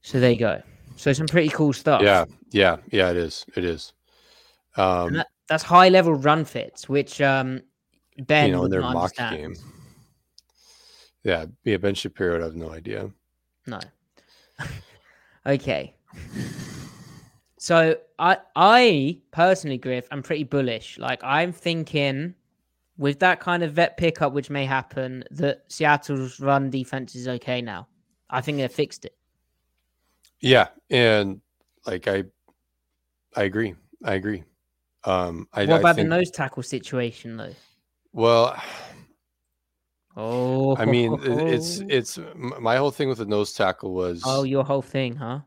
[0.02, 0.62] so there you go.
[0.96, 2.02] So some pretty cool stuff.
[2.02, 3.10] Yeah, yeah, yeah.
[3.10, 3.46] It is.
[3.56, 3.94] It is.
[4.76, 7.62] Um, that, that's high level run fits, which um,
[8.18, 9.56] Ben you know in their mock game.
[11.24, 11.78] Yeah, yeah.
[11.78, 13.10] Ben Shapiro would have no idea.
[13.66, 13.80] No.
[15.46, 15.96] okay.
[17.58, 20.98] So I I personally, Griff, I'm pretty bullish.
[20.98, 22.36] Like I'm thinking
[22.98, 27.62] with that kind of vet pickup, which may happen, that Seattle's run defense is okay
[27.62, 27.88] now.
[28.30, 29.16] I think they fixed it.
[30.42, 31.42] Yeah, and
[31.86, 32.24] like I,
[33.36, 33.76] I agree.
[34.04, 34.44] I agree.
[35.04, 37.56] Um, I, What I about think, the nose tackle situation, though?
[38.12, 38.62] Well,
[40.16, 44.64] Oh, I mean, it's it's my whole thing with the nose tackle was oh, your
[44.64, 45.42] whole thing, huh?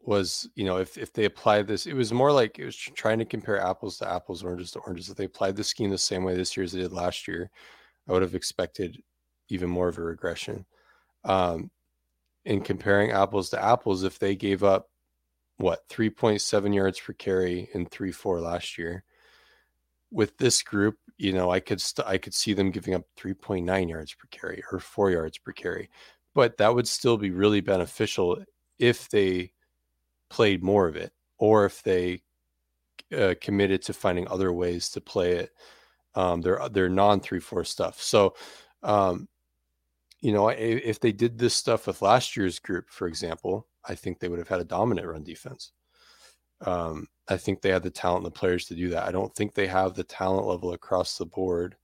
[0.00, 3.18] was you know if if they applied this, it was more like it was trying
[3.18, 5.10] to compare apples to apples, oranges to oranges.
[5.10, 7.50] If they applied the scheme the same way this year as they did last year,
[8.08, 9.02] I would have expected
[9.48, 10.66] even more of a regression.
[11.24, 11.70] Um,
[12.48, 14.88] in comparing apples to apples, if they gave up
[15.58, 19.04] what 3.7 yards per carry in 3-4 last year,
[20.10, 23.90] with this group, you know, I could st- I could see them giving up 3.9
[23.90, 25.90] yards per carry or 4 yards per carry.
[26.34, 28.42] But that would still be really beneficial
[28.78, 29.52] if they
[30.30, 32.22] played more of it or if they
[33.14, 35.50] uh, committed to finding other ways to play it
[36.14, 38.00] um their their non 3-4 stuff.
[38.00, 38.34] So
[38.82, 39.28] um
[40.20, 44.18] you know, if they did this stuff with last year's group, for example, I think
[44.18, 45.72] they would have had a dominant run defense.
[46.60, 49.06] Um, I think they had the talent and the players to do that.
[49.06, 51.76] I don't think they have the talent level across the board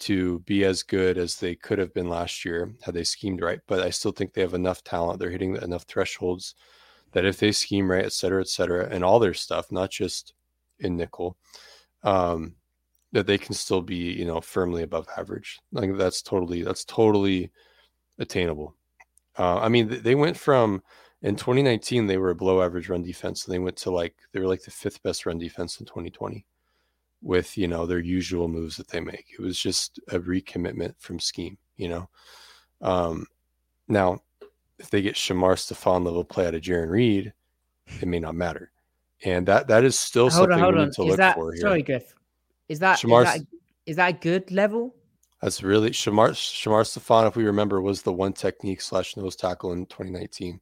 [0.00, 3.60] to be as good as they could have been last year had they schemed right.
[3.68, 5.20] But I still think they have enough talent.
[5.20, 6.56] They're hitting enough thresholds
[7.12, 10.34] that if they scheme right, et cetera, et cetera, and all their stuff, not just
[10.80, 11.36] in nickel,
[12.02, 12.56] um,
[13.12, 15.60] that they can still be, you know, firmly above average.
[15.72, 17.50] Like that's totally, that's totally
[18.18, 18.74] attainable.
[19.38, 20.82] Uh, I mean, they went from
[21.22, 23.44] in 2019 they were a below average run defense.
[23.44, 26.44] And they went to like they were like the fifth best run defense in 2020
[27.22, 29.26] with you know their usual moves that they make.
[29.32, 32.08] It was just a recommitment from scheme, you know.
[32.80, 33.26] Um,
[33.88, 34.20] now,
[34.78, 37.32] if they get Shamar Stephen level play out of Jarran Reed,
[38.00, 38.72] it may not matter,
[39.24, 40.86] and that that is still hold something on, hold we on.
[40.86, 41.60] need to Is look that for here.
[41.60, 42.14] sorry, Griff?
[42.72, 43.46] Is that is Shamar's- that,
[43.86, 44.94] is that a good level?
[45.42, 49.72] That's really Shamar Shamar Stephen, if we remember, was the one technique slash nose tackle
[49.72, 50.60] in 2019.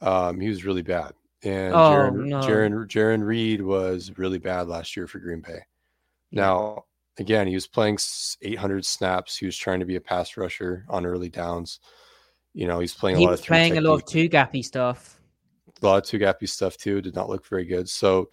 [0.00, 1.12] Um, he was really bad.
[1.42, 2.40] And Oh, Jarran, no.
[2.40, 5.60] Jarran Jarran Reed was really bad last year for Green Bay.
[6.32, 6.84] Now,
[7.18, 7.98] again, he was playing
[8.42, 9.36] 800 snaps.
[9.36, 11.80] He was trying to be a pass rusher on early downs.
[12.52, 14.62] You know, he's playing a he lot was of playing a lot of two gappy
[14.64, 15.18] stuff.
[15.82, 17.00] a lot of two gappy stuff too.
[17.00, 17.88] Did not look very good.
[17.88, 18.30] So,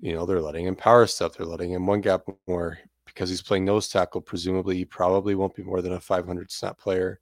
[0.00, 1.36] you know, they're letting him power stuff.
[1.36, 4.20] They're letting him one gap more because he's playing nose tackle.
[4.20, 7.20] Presumably, he probably won't be more than a 500 snap player.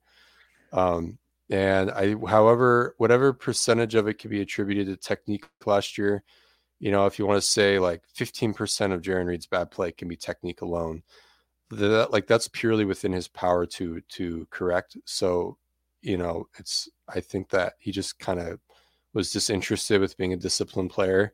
[0.71, 1.17] Um,
[1.49, 6.23] and I, however, whatever percentage of it can be attributed to technique last year,
[6.79, 10.07] you know, if you want to say like 15% of Jarran Reed's bad play can
[10.07, 11.03] be technique alone,
[11.71, 14.97] that like that's purely within his power to to correct.
[15.05, 15.57] So,
[16.01, 18.59] you know, it's I think that he just kind of
[19.13, 21.33] was disinterested with being a disciplined player.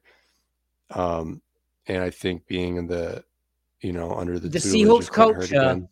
[0.95, 1.41] Um,
[1.87, 3.23] and I think being in the,
[3.81, 5.41] you know, under the, The Seahawks culture.
[5.41, 5.89] again.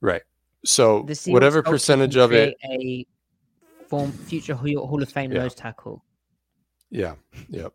[0.00, 0.22] Right.
[0.64, 3.06] So whatever percentage of it, a
[3.88, 5.40] form future Hall of Fame Yeah.
[5.42, 6.02] nose tackle.
[6.90, 7.14] Yeah.
[7.48, 7.72] Yep.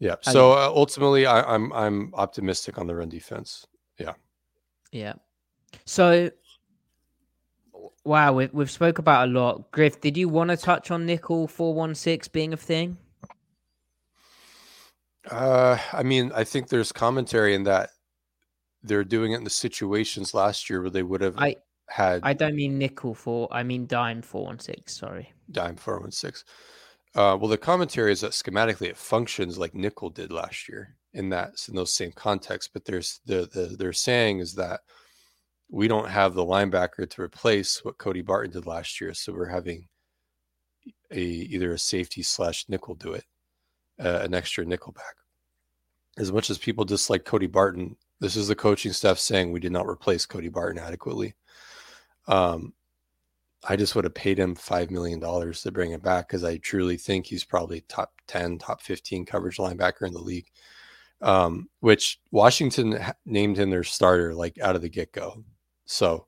[0.00, 0.14] Yeah.
[0.22, 3.66] So uh, ultimately, I, I'm I'm optimistic on the run defense.
[3.98, 4.14] Yeah.
[4.92, 5.14] Yeah.
[5.84, 6.30] So,
[8.04, 9.70] wow, we've we've spoke about a lot.
[9.72, 12.96] Griff, did you want to touch on nickel four one six being a thing?
[15.30, 17.90] Uh, I mean, I think there's commentary in that
[18.82, 21.56] they're doing it in the situations last year where they would have I
[21.88, 23.48] had I don't mean nickel four.
[23.50, 24.96] I mean dime four one six.
[24.96, 25.32] Sorry.
[25.50, 26.44] dime 416.
[27.14, 31.30] Uh, well, the commentary is that schematically it functions like nickel did last year in
[31.30, 32.70] that in those same contexts.
[32.72, 34.80] But there's the, the they're saying is that
[35.70, 39.46] we don't have the linebacker to replace what Cody Barton did last year, so we're
[39.46, 39.88] having
[41.10, 43.24] a either a safety slash nickel do it,
[44.02, 45.14] uh, an extra nickel back.
[46.18, 49.72] As much as people dislike Cody Barton, this is the coaching staff saying we did
[49.72, 51.34] not replace Cody Barton adequately.
[52.26, 52.74] Um,
[53.68, 56.58] I just would have paid him five million dollars to bring him back because I
[56.58, 60.46] truly think he's probably top ten, top fifteen coverage linebacker in the league.
[61.20, 65.42] Um, which Washington named him their starter like out of the get go.
[65.86, 66.26] So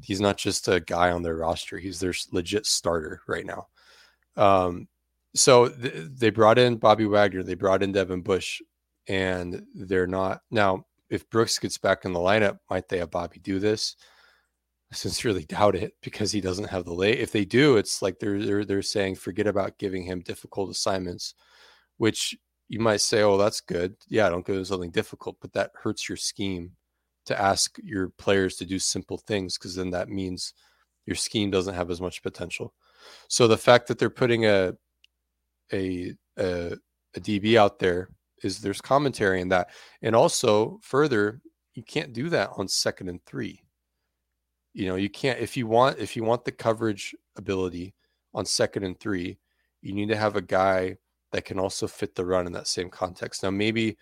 [0.00, 3.66] he's not just a guy on their roster; he's their legit starter right now.
[4.36, 4.86] Um,
[5.34, 8.60] so th- they brought in Bobby Wagner, they brought in Devin Bush,
[9.08, 10.86] and they're not now.
[11.08, 13.96] If Brooks gets back in the lineup, might they have Bobby do this?
[14.92, 17.12] I sincerely doubt it because he doesn't have the lay.
[17.12, 21.34] If they do, it's like they're they're they're saying forget about giving him difficult assignments,
[21.98, 22.36] which
[22.68, 23.96] you might say, oh, that's good.
[24.08, 26.72] Yeah, don't give him something difficult, but that hurts your scheme
[27.26, 30.54] to ask your players to do simple things because then that means
[31.06, 32.72] your scheme doesn't have as much potential.
[33.28, 34.74] So the fact that they're putting a
[35.72, 36.76] a a,
[37.16, 38.08] a DB out there
[38.42, 39.70] is there's commentary in that,
[40.02, 41.40] and also further,
[41.74, 43.62] you can't do that on second and three.
[44.72, 47.94] You know you can't if you want if you want the coverage ability
[48.34, 49.38] on second and three
[49.82, 50.96] you need to have a guy
[51.32, 53.42] that can also fit the run in that same context.
[53.42, 53.96] Now maybe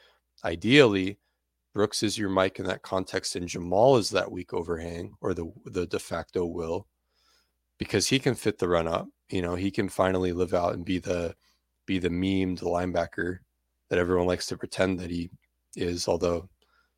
[0.45, 1.19] ideally
[1.75, 5.51] brooks is your mike in that context and jamal is that weak overhang or the
[5.67, 6.87] the de facto will
[7.79, 9.09] because he can fit the run up.
[9.31, 11.35] You know he can finally live out and be the
[11.89, 13.39] be the memed linebacker
[13.89, 15.29] that everyone likes to pretend that he
[15.75, 16.49] is although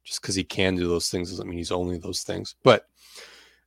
[0.05, 2.87] just because he can do those things doesn't mean he's only those things but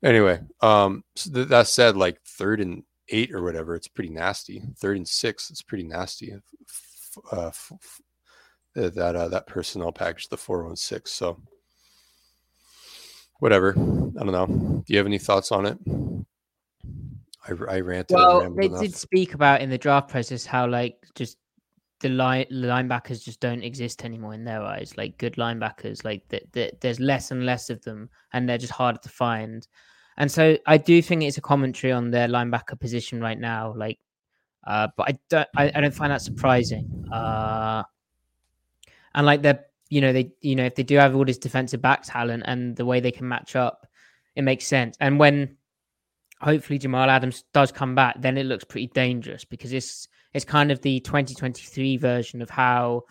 [0.04, 4.62] Anyway, um, so th- that said, like third and eight or whatever, it's pretty nasty.
[4.78, 6.34] Third and six, it's pretty nasty.
[6.34, 8.02] F- uh, f- f-
[8.76, 11.12] uh, that uh, that personnel package, the four one six.
[11.12, 11.40] So,
[13.40, 13.70] whatever.
[13.72, 14.84] I don't know.
[14.86, 15.78] Do you have any thoughts on it?
[17.48, 18.16] I, I ranted.
[18.16, 18.82] Well, they enough.
[18.82, 21.38] did speak about in the draft process how like just
[22.00, 24.94] the line linebackers just don't exist anymore in their eyes.
[24.98, 28.74] Like good linebackers, like that th- there's less and less of them, and they're just
[28.74, 29.68] harder to find.
[30.18, 33.74] And so I do think it's a commentary on their linebacker position right now.
[33.76, 34.00] Like,
[34.66, 37.08] uh, but I don't I, I don't find that surprising.
[37.12, 37.84] Uh,
[39.16, 41.82] and like they're you know they you know if they do have all this defensive
[41.82, 43.88] back talent and the way they can match up,
[44.36, 44.98] it makes sense.
[45.00, 45.58] And when
[46.44, 50.72] hopefully Jamal Adams does come back, then it looks pretty dangerous because it's it's kind
[50.72, 53.04] of the 2023 version of how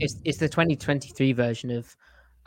[0.00, 1.96] it's it's the 2023 version of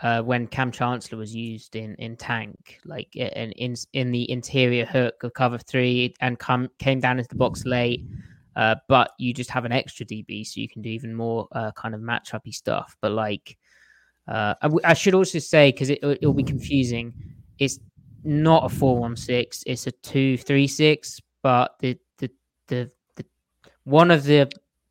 [0.01, 4.86] uh, when Kam Chancellor was used in in Tank, like in in in the interior
[4.86, 8.05] hook of cover three, and come came down into the box late.
[8.55, 11.71] Uh, but you just have an extra DB, so you can do even more uh,
[11.71, 12.97] kind of match uppy stuff.
[13.01, 13.57] But like,
[14.27, 17.13] uh, I, w- I should also say because it, it'll be confusing.
[17.57, 17.80] It's
[18.24, 19.63] not a four one six.
[19.65, 21.22] It's a two three six.
[21.41, 22.30] But the the
[22.67, 23.26] the the
[23.84, 24.49] one of the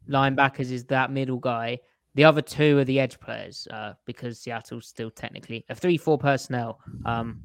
[0.09, 1.79] linebackers is that middle guy.
[2.15, 6.19] The other two are the edge players uh, because Seattle's still technically a three four
[6.19, 6.81] personnel.
[7.05, 7.41] Um,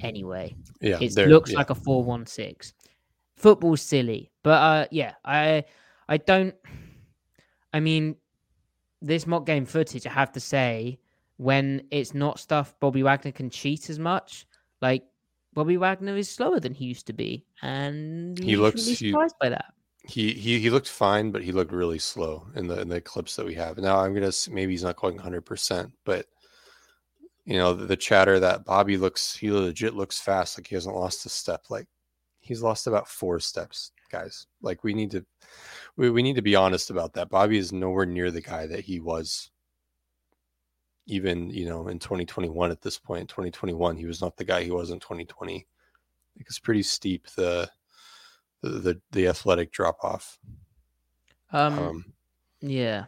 [0.00, 1.58] anyway, yeah, it looks yeah.
[1.58, 2.74] like a four one six.
[3.36, 5.64] Football's silly, but uh, yeah, I
[6.08, 6.54] I don't.
[7.72, 8.16] I mean,
[9.02, 10.98] this mock game footage, I have to say,
[11.36, 14.46] when it's not stuff Bobby Wagner can cheat as much,
[14.82, 15.04] like
[15.54, 19.36] Bobby Wagner is slower than he used to be, and He looks- shouldn't he- surprised
[19.40, 19.72] by that.
[20.04, 23.36] he he he looked fine, but he looked really slow in the in the clips
[23.36, 23.78] that we have.
[23.78, 26.26] Now I'm gonna maybe he's not going 100, percent but
[27.44, 30.94] you know the, the chatter that Bobby looks he legit looks fast, like he hasn't
[30.94, 31.64] lost a step.
[31.70, 31.86] Like
[32.40, 34.46] he's lost about four steps, guys.
[34.62, 35.24] Like we need to
[35.96, 37.30] we, we need to be honest about that.
[37.30, 39.50] Bobby is nowhere near the guy that he was
[41.06, 44.70] even you know in 2021 at this point 2021 he was not the guy he
[44.70, 47.68] was in 2020 like it's pretty steep the
[48.62, 50.38] the the, the athletic drop off
[51.52, 52.04] Um, um,
[52.60, 53.04] yeah.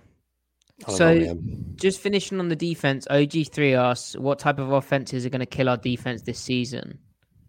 [0.88, 1.38] So- know.
[1.74, 5.68] Just finishing on the defense, OG3 asks, what type of offenses are going to kill
[5.68, 6.98] our defense this season?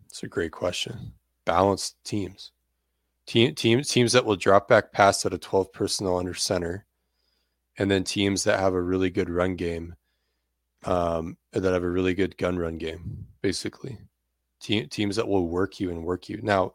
[0.05, 1.13] It's a great question.
[1.45, 2.51] Balanced teams,
[3.27, 6.85] team teams teams that will drop back pass at a twelve personnel under center,
[7.77, 9.95] and then teams that have a really good run game,
[10.85, 13.25] um, and that have a really good gun run game.
[13.41, 13.97] Basically,
[14.59, 16.39] Te- teams that will work you and work you.
[16.41, 16.73] Now,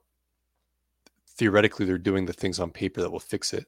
[1.36, 3.66] theoretically, they're doing the things on paper that will fix it.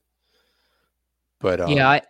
[1.41, 2.03] But um, yeah, I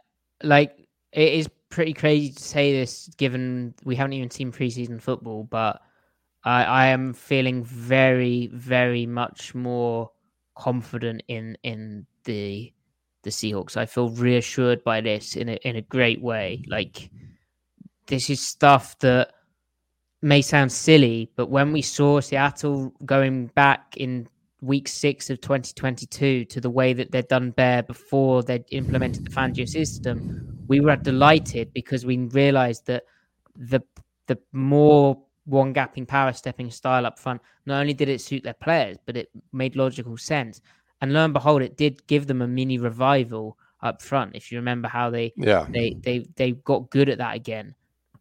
[0.42, 5.44] like it is pretty crazy to say this, given we haven't even seen preseason football,
[5.44, 5.80] but
[6.44, 10.10] I, I am feeling very, very much more
[10.54, 12.72] confident in in the
[13.22, 13.76] the Seahawks.
[13.76, 16.62] I feel reassured by this in a in a great way.
[16.68, 17.10] Like
[18.06, 19.32] this is stuff that
[20.22, 24.28] may sound silly, but when we saw Seattle going back in
[24.60, 29.30] week six of 2022 to the way that they'd done Bear before they'd implemented the
[29.30, 33.04] Fangio system, we were delighted because we realized that
[33.54, 33.80] the
[34.26, 38.54] the more one gapping power stepping style up front, not only did it suit their
[38.54, 40.60] players, but it made logical sense.
[41.00, 44.34] And lo and behold, it did give them a mini revival up front.
[44.34, 47.74] If you remember how they yeah they they they got good at that again.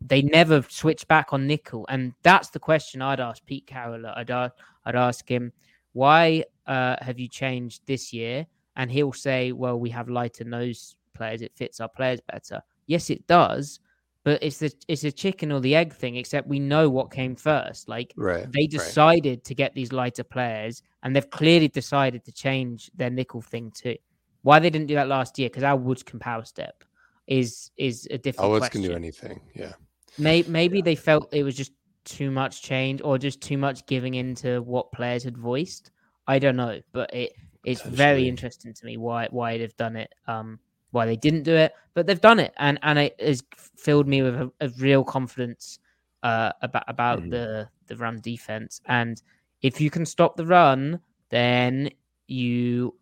[0.08, 4.06] They never switched back on nickel, and that's the question I'd ask Pete Carroll.
[4.06, 4.54] I'd ask,
[4.86, 5.52] I'd ask him
[5.96, 8.46] why uh, have you changed this year?
[8.76, 11.42] And he'll say, well, we have lighter nose players.
[11.42, 12.62] It fits our players better.
[12.88, 13.80] Yes, it does.
[14.26, 16.18] But it's the it's a chicken or the egg thing.
[16.18, 17.88] Except we know what came first.
[17.88, 18.70] Like right they right.
[18.70, 23.72] decided to get these lighter players, and they've clearly decided to change their nickel thing
[23.72, 23.96] too.
[24.42, 25.50] Why they didn't do that last year?
[25.50, 26.84] Because Al Woods can power step
[27.28, 28.46] is is a different.
[28.46, 29.42] Al Woods can do anything.
[29.54, 29.74] Yeah.
[30.18, 31.72] Maybe, maybe they felt it was just
[32.06, 35.92] too much change or just too much giving into what players had voiced.
[36.28, 40.14] I don't know, but it it's very interesting to me why why they've done it.
[40.28, 40.60] Um,
[40.92, 43.44] why they didn't do it, but they've done it, and and it has
[43.76, 45.80] filled me with a, a real confidence
[46.24, 47.32] uh, about about Mhm.
[47.32, 48.82] the the run defense.
[48.86, 49.22] And
[49.62, 51.00] if you can stop the run,
[51.30, 51.90] then
[52.28, 52.96] you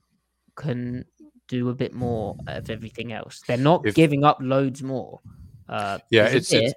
[0.56, 1.06] can
[1.48, 3.42] do a bit more of everything else.
[3.48, 5.20] They're not If- giving up loads more.
[5.70, 6.74] Uh, Yeah, it's it's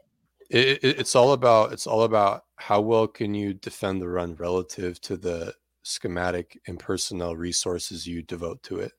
[0.50, 4.34] it, it, it's all about it's all about how well can you defend the run
[4.36, 8.92] relative to the schematic and personnel resources you devote to it.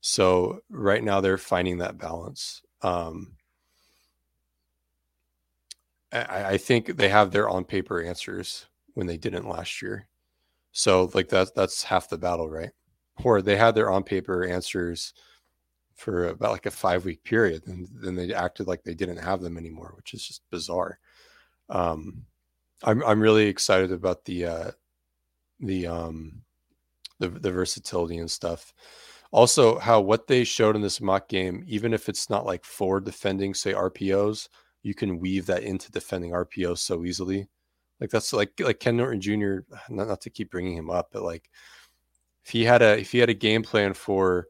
[0.00, 2.62] So right now they're finding that balance.
[2.80, 3.36] Um,
[6.12, 10.08] I, I think they have their on paper answers when they didn't last year.
[10.72, 12.70] So like that that's half the battle, right?
[13.22, 15.12] Or they had their on paper answers
[15.96, 19.40] for about like a five week period and then they acted like they didn't have
[19.40, 20.98] them anymore which is just bizarre.
[21.68, 22.24] Um
[22.84, 24.70] i'm i'm really excited about the uh
[25.60, 26.42] the um
[27.18, 28.74] the, the versatility and stuff.
[29.30, 33.04] Also how what they showed in this mock game even if it's not like forward
[33.04, 34.48] defending say rpos
[34.82, 37.48] you can weave that into defending rpos so easily.
[38.00, 41.22] Like that's like like ken norton jr not, not to keep bringing him up but
[41.22, 41.48] like
[42.44, 44.48] if he had a if he had a game plan for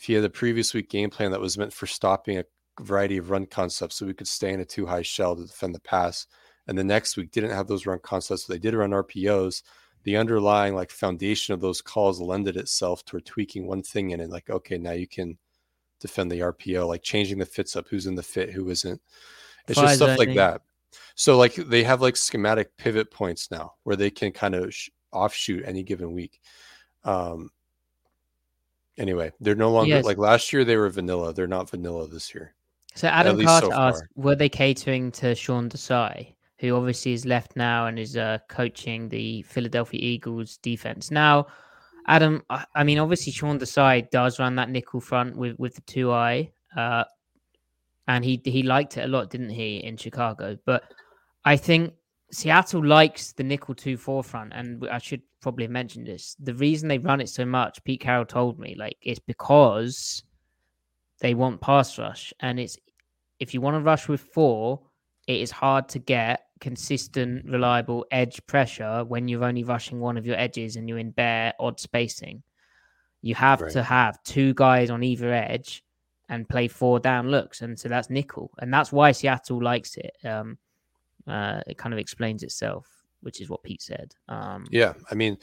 [0.00, 2.44] if he had a previous week game plan that was meant for stopping a
[2.80, 5.74] variety of run concepts so we could stay in a too high shell to defend
[5.74, 6.26] the pass
[6.66, 9.62] and the next week didn't have those run concepts so they did run rpos
[10.04, 14.30] the underlying like foundation of those calls lended itself toward tweaking one thing in it
[14.30, 15.36] like okay now you can
[16.00, 19.00] defend the rpo like changing the fits up who's in the fit who isn't.
[19.68, 20.62] It's just stuff like that.
[21.14, 24.88] So like they have like schematic pivot points now where they can kind of sh-
[25.12, 26.40] offshoot any given week.
[27.04, 27.50] Um
[28.98, 30.04] anyway they're no longer Yes.
[30.04, 32.54] like last year they were vanilla they're not vanilla this year
[32.94, 37.54] So Adam Carter so asked, were they catering to Sean Desai, who obviously is left
[37.54, 41.46] now and is uh, coaching the Philadelphia Eagles defense now?
[42.06, 45.82] Adam, I I mean, obviously Sean Desai does run that nickel front with with the
[45.82, 47.04] two eye, uh,
[48.08, 50.58] and he he liked it a lot, didn't he, in Chicago?
[50.66, 50.82] But
[51.44, 51.94] I think
[52.32, 56.36] Seattle likes the nickel two four front, and I should probably have mentioned this.
[56.38, 60.22] The reason they run it so much, Pete Carroll told me, like it's because
[61.20, 62.78] they want pass rush, and it's
[63.40, 64.80] if you want to rush with four,
[65.26, 70.26] it is hard to get consistent, reliable edge pressure when you're only rushing one of
[70.26, 72.42] your edges and you're in bare odd spacing.
[73.22, 73.72] You have Right.
[73.72, 75.84] to have two guys on either edge
[76.28, 80.14] and play four down looks, and so that's nickel, and that's why Seattle likes it.
[80.24, 80.58] Um,
[81.30, 82.86] uh, it kind of explains itself,
[83.20, 84.14] which is what Pete said.
[84.28, 85.38] Um, yeah i mean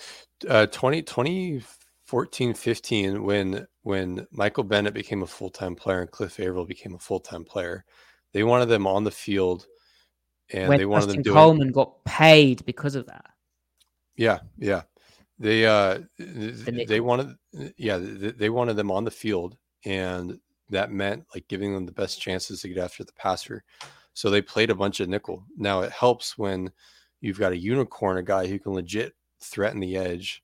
[0.49, 6.65] uh 20 2014 15 when when michael bennett became a full-time player and Cliff Avril
[6.65, 7.83] became a full-time player
[8.33, 9.65] they wanted them on the field
[10.51, 13.25] and when they wanted Dustin them doing Coleman got paid because of that.
[14.15, 14.83] Yeah, yeah.
[15.39, 17.35] They uh th- they wanted
[17.77, 22.19] yeah, they wanted them on the field and that meant like giving them the best
[22.19, 23.63] chances to get after the passer.
[24.17, 25.45] So they played a bunch of nickel.
[25.57, 26.71] Now it helps when
[27.21, 30.43] you've got a unicorn, a guy who can legit threaten the edge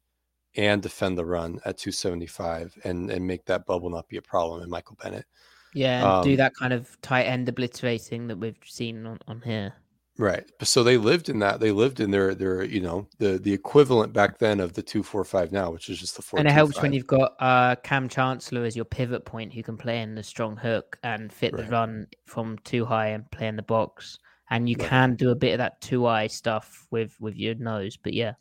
[0.56, 4.64] and defend the run at 275 and and make that bubble not be a problem
[4.64, 5.26] in Michael Bennett.
[5.74, 9.42] Yeah, and do Um, that kind of tight end obliterating that we've seen on, on
[9.42, 9.74] here.
[10.18, 10.46] Right.
[10.62, 11.60] So they lived in that.
[11.60, 15.02] They lived in their their you know the the equivalent back then of the two
[15.02, 16.40] four five now, which is just the four.
[16.40, 19.76] And it helps when you've got uh, Kam Chancellor as your pivot point, who can
[19.76, 21.66] play in the strong hook and fit right.
[21.66, 24.20] the run from too high and play in the box.
[24.52, 24.88] And you right.
[24.88, 27.98] can do a bit of that two eye stuff with with your nose.
[27.98, 28.34] But yeah.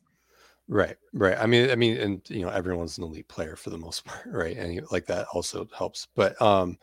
[0.68, 0.96] Right.
[1.14, 1.38] Right.
[1.38, 4.26] I mean, I mean, and you know, everyone's an elite player for the most part,
[4.26, 4.58] right?
[4.58, 6.06] And like that also helps.
[6.14, 6.76] But um,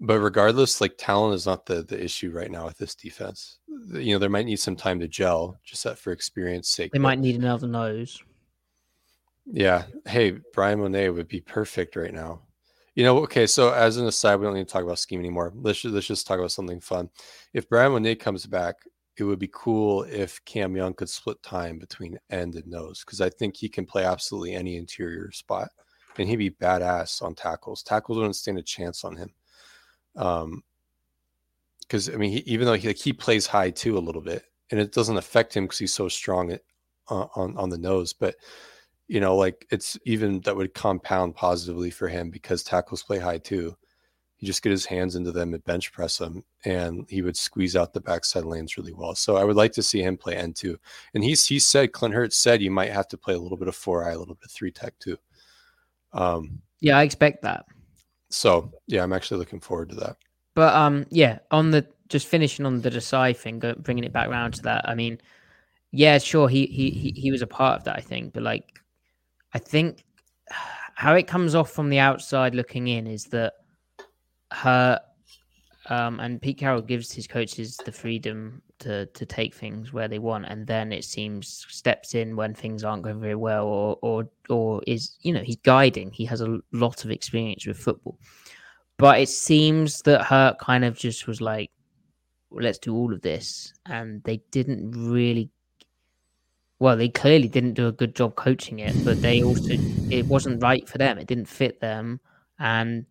[0.00, 3.58] but regardless, like talent is not the the issue right now with this defense.
[3.92, 6.92] You know, there might need some time to gel, just that for experience sake.
[6.92, 8.22] They might need another nose.
[9.50, 9.84] Yeah.
[10.06, 12.42] Hey, Bryan Mone would be perfect right now.
[12.94, 13.46] You know, okay.
[13.46, 15.52] So as an aside, we don't need to talk about scheme anymore.
[15.54, 17.08] Let's just, let's just talk about something fun.
[17.54, 18.76] If Bryan Mone comes back,
[19.16, 23.20] it would be cool if Cam Young could split time between end and nose because
[23.20, 25.70] I think he can play absolutely any interior spot,
[26.18, 27.82] and he'd be badass on tackles.
[27.82, 29.30] Tackles wouldn't stand a chance on him.
[30.18, 30.62] Um,
[31.80, 34.44] because I mean, he, even though he like, he plays high too a little bit,
[34.70, 36.60] and it doesn't affect him because he's so strong at,
[37.08, 38.12] uh, on on the nose.
[38.12, 38.36] But
[39.06, 43.38] you know, like it's even that would compound positively for him because tackles play high
[43.38, 43.74] too.
[44.36, 47.74] He just get his hands into them and bench press them, and he would squeeze
[47.74, 49.14] out the backside lanes really well.
[49.14, 50.78] So I would like to see him play end too.
[51.14, 53.68] And he's he said Clint Hurtt said you might have to play a little bit
[53.68, 55.16] of four eye, a little bit three tech too.
[56.12, 57.64] Um, yeah, I expect that.
[58.30, 60.16] So yeah, I'm actually looking forward to that.
[60.54, 64.54] But um, yeah, on the just finishing on the Desai thing, bringing it back around
[64.54, 64.88] to that.
[64.88, 65.20] I mean,
[65.92, 68.80] yeah, sure, he he he, he was a part of that, I think, but like,
[69.54, 70.04] I think
[70.94, 73.54] how it comes off from the outside looking in is that
[74.50, 75.00] Hurtt
[75.88, 80.18] um, and Pete Carroll gives his coaches the freedom to to take things where they
[80.18, 84.28] want, and then it seems steps in when things aren't going very well, or or
[84.50, 86.10] or is you know he's guiding.
[86.10, 88.18] He has a lot of experience with football,
[88.98, 91.70] but it seems that Hurtt kind of just was like,
[92.50, 95.50] "Let's do all of this," and they didn't really.
[96.80, 99.72] Well, they clearly didn't do a good job coaching it, but they also
[100.10, 101.18] it wasn't right for them.
[101.18, 102.20] It didn't fit them,
[102.58, 103.06] and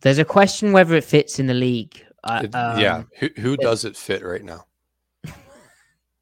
[0.00, 2.02] there's a question whether it fits in the league.
[2.24, 4.64] Uh, um, yeah, who who does it fit right now?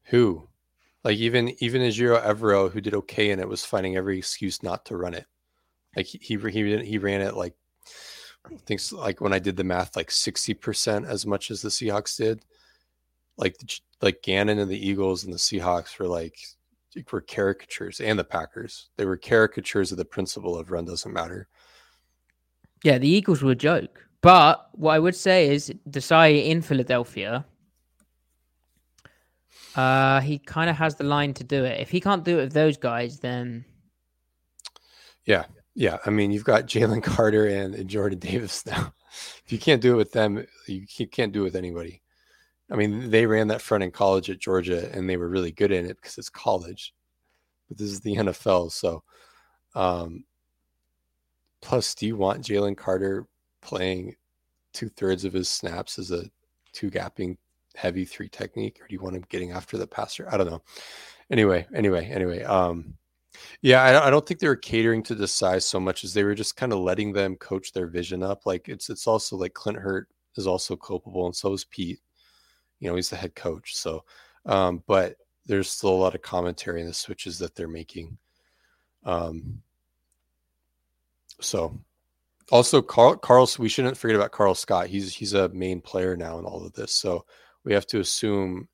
[0.03, 0.47] who?
[1.03, 4.85] Like even even Ejiro Evero, who did okay in it, was finding every excuse not
[4.85, 5.25] to run it.
[5.95, 7.55] Like he he he, he ran it like
[8.45, 11.69] I think like when I did the math, like sixty percent as much as the
[11.69, 12.43] Seahawks did.
[13.37, 13.55] Like
[14.01, 16.37] like Gannon and the Eagles and the Seahawks were like
[17.11, 18.89] were caricatures, and the Packers.
[18.97, 21.47] They were caricatures of the principle of run doesn't matter.
[22.83, 24.07] Yeah, the Eagles were a joke.
[24.23, 27.45] But what I would say is Desai in Philadelphia,
[29.75, 31.81] uh, he kind of has the line to do it.
[31.81, 33.65] If he can't do it with those guys, then
[35.25, 35.43] yeah,
[35.75, 35.97] yeah.
[36.05, 38.93] I mean, you've got Jalen Carter and, Jordan Davis now.
[39.45, 42.01] if you can't do it with them, you can't do it with anybody.
[42.71, 45.73] I mean, they ran that front in college at Georgia, and they were really good
[45.73, 46.93] in it because it's college.
[47.67, 49.03] But this is the NFL, so
[49.75, 50.23] um,
[51.63, 53.25] Plus, do you want Jalen Carter
[53.63, 54.15] playing
[54.73, 56.25] two thirds of his snaps as a
[56.73, 57.37] two gapping
[57.75, 60.27] heavy three technique, or do you want him getting after the passer?
[60.31, 60.61] I don't know.
[61.31, 62.43] Anyway, anyway, anyway.
[62.43, 62.95] Um,
[63.61, 66.35] yeah, I, I don't think they were catering to Desai so much as they were
[66.35, 68.45] just kind of letting them coach their vision up.
[68.45, 71.99] Like it's it's also like Clint Hurtt is also culpable, and so is Pete.
[72.79, 73.75] You know, he's the head coach.
[73.75, 74.03] So,
[74.45, 78.17] um, but there's still a lot of commentary in the switches that they're making.
[79.03, 79.61] Um,
[81.41, 81.79] so
[82.53, 84.85] also Karl, Karl, we shouldn't forget about Karl Scott.
[84.85, 86.93] He's he's a main player now in all of this.
[86.93, 87.25] So
[87.63, 88.67] we have to assume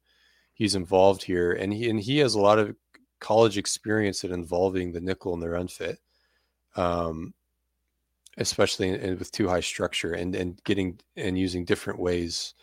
[0.53, 2.75] he's involved here, and he and he has a lot of
[3.21, 5.97] college experience at involving the nickel and the run fit,
[6.75, 7.33] um,
[8.37, 12.55] especially in, in, with too high structure and and getting and using different ways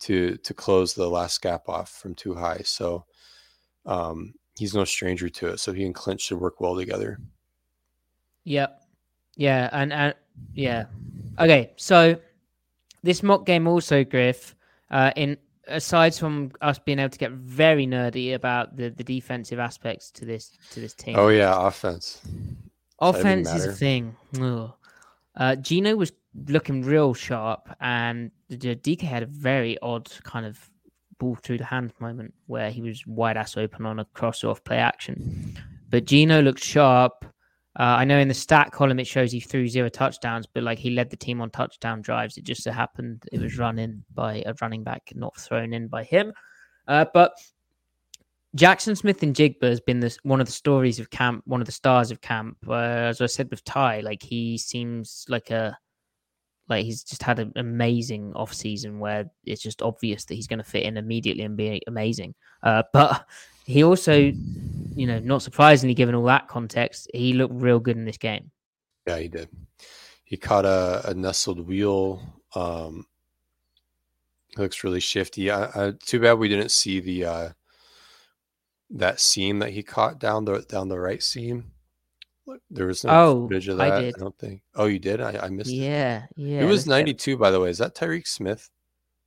[0.00, 2.62] to to close the last gap off from too high.
[2.64, 3.04] So
[3.86, 5.60] um, he's no stranger to it.
[5.60, 7.20] So he and Clint should work well together.
[8.42, 8.85] Yep.
[9.36, 10.14] Yeah, and, and
[10.54, 10.86] yeah.
[11.38, 12.16] Okay, so
[13.02, 14.54] this mock game also, Griff,
[14.90, 15.36] uh, in
[15.68, 20.24] aside from us being able to get very nerdy about the, the defensive aspects to
[20.24, 21.16] this to this team.
[21.18, 22.20] Oh yeah, offense.
[22.98, 24.16] Offense is a thing.
[24.40, 24.72] Ugh.
[25.36, 26.12] Uh, Geno was
[26.48, 30.70] looking real sharp, and DK had a very odd kind of
[31.18, 34.64] ball through the hand moment where he was wide ass open on a cross off
[34.64, 35.56] play action.
[35.90, 37.24] But Geno looked sharp.
[37.78, 40.78] Uh, I know in the stat column it shows he threw zero touchdowns, but like
[40.78, 42.38] he led the team on touchdown drives.
[42.38, 45.88] It just so happened it was run in by a running back, not thrown in
[45.88, 46.32] by him.
[46.88, 47.32] Uh, but
[48.56, 52.10] Jaxon Smith-Njigba has been this one of the stories of camp, one of the stars
[52.10, 52.56] of camp.
[52.66, 55.76] Uh, as I said with Ty, like he seems like a
[56.70, 60.60] Like he's just had an amazing off season where it's just obvious that he's going
[60.60, 62.34] to fit in immediately and be amazing.
[62.62, 63.26] Uh, but
[63.66, 68.04] he also, you know, not surprisingly, given all that context, he looked real good in
[68.04, 68.50] this game.
[69.06, 69.48] Yeah, he did.
[70.24, 72.22] He caught a, a nestled wheel.
[72.54, 73.06] Um,
[74.56, 75.50] looks really shifty.
[75.50, 77.48] I, I, too bad we didn't see the uh,
[78.90, 81.72] that seam that he caught down the down the right seam.
[82.70, 83.92] There was no Oh, footage of that.
[83.92, 84.14] I, did.
[84.14, 84.62] don't think.
[84.76, 85.20] Oh, you did.
[85.20, 85.74] I, I missed it.
[85.74, 86.60] Yeah, yeah.
[86.60, 87.70] it was let's 92, by the way.
[87.70, 88.70] Is that Tyreke Smith?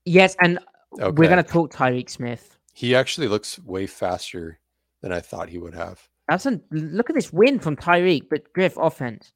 [0.05, 0.59] Yes, and
[0.93, 1.03] Okay.
[1.11, 2.57] we're going to talk Tyreke Smith.
[2.73, 4.59] He actually looks way faster
[5.01, 6.07] than I thought he would have.
[6.27, 9.33] That's a look at this win from Tyreke, but Griff offense.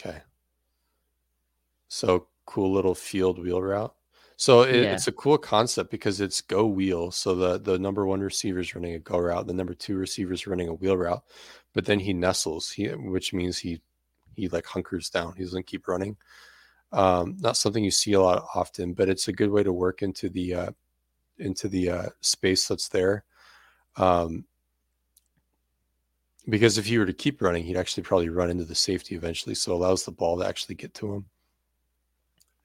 [0.00, 0.20] Okay.
[1.88, 3.94] So cool little field wheel route.
[4.36, 4.94] So it, Yeah.
[4.94, 7.10] it's a cool concept because it's go wheel.
[7.10, 10.32] So the the number one receiver is running a go route, the number two receiver
[10.32, 11.22] is running a wheel route,
[11.74, 13.80] but then he nestles, he which means he
[14.34, 15.34] he like hunkers down.
[15.36, 16.16] He doesn't keep running.
[16.92, 20.02] Um, not something you see a lot often, but it's a good way to work
[20.02, 20.70] into the uh,
[21.42, 23.24] into the uh, space that's there.
[23.96, 24.44] Um,
[26.48, 29.54] because if he were to keep running, he'd actually probably run into the safety eventually.
[29.54, 31.26] So it allows the ball to actually get to him.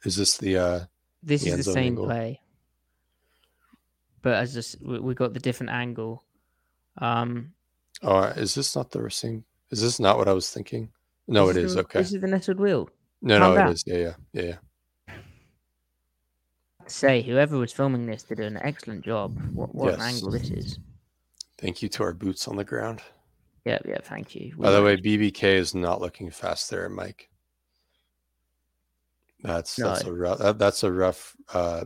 [0.03, 0.79] Is this the uh
[1.23, 2.05] This The is the same angle.
[2.05, 2.39] play,
[4.21, 6.23] but as just we, we got the different angle.
[6.99, 7.53] Um,
[8.03, 10.89] oh is this not the same is this not what I was thinking?
[11.27, 11.73] No, it is.
[11.73, 11.99] the- Okay.
[11.99, 12.89] This is the nested wheel.
[13.21, 13.69] No, calm no, down.
[13.69, 13.83] it is.
[13.85, 14.55] Yeah, yeah, yeah,
[16.89, 19.37] say whoever was filming this did an excellent job.
[19.53, 20.79] What what an angle this is.
[21.57, 23.01] Thank you to our boots on the ground.
[23.65, 23.97] Yeah, yeah.
[24.01, 24.53] Thank you.
[24.57, 27.29] We By the way, BBK is not looking fast there, Mike.
[29.43, 31.85] That's that's a rough that, that's a rough uh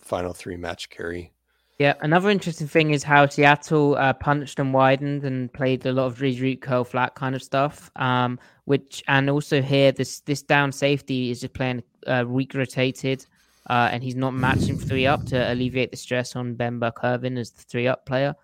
[0.00, 1.32] final three match carry.
[1.78, 6.06] Yeah, another interesting thing is how Seattle uh, punched and widened and played a lot
[6.06, 7.92] of read root curl flat kind of stuff.
[7.94, 13.24] Um, which and also here this this down safety is just playing uh, weak rotated,
[13.68, 17.50] uh, and he's not matching three up to alleviate the stress on Ben Irvin as
[17.50, 18.34] the three up player.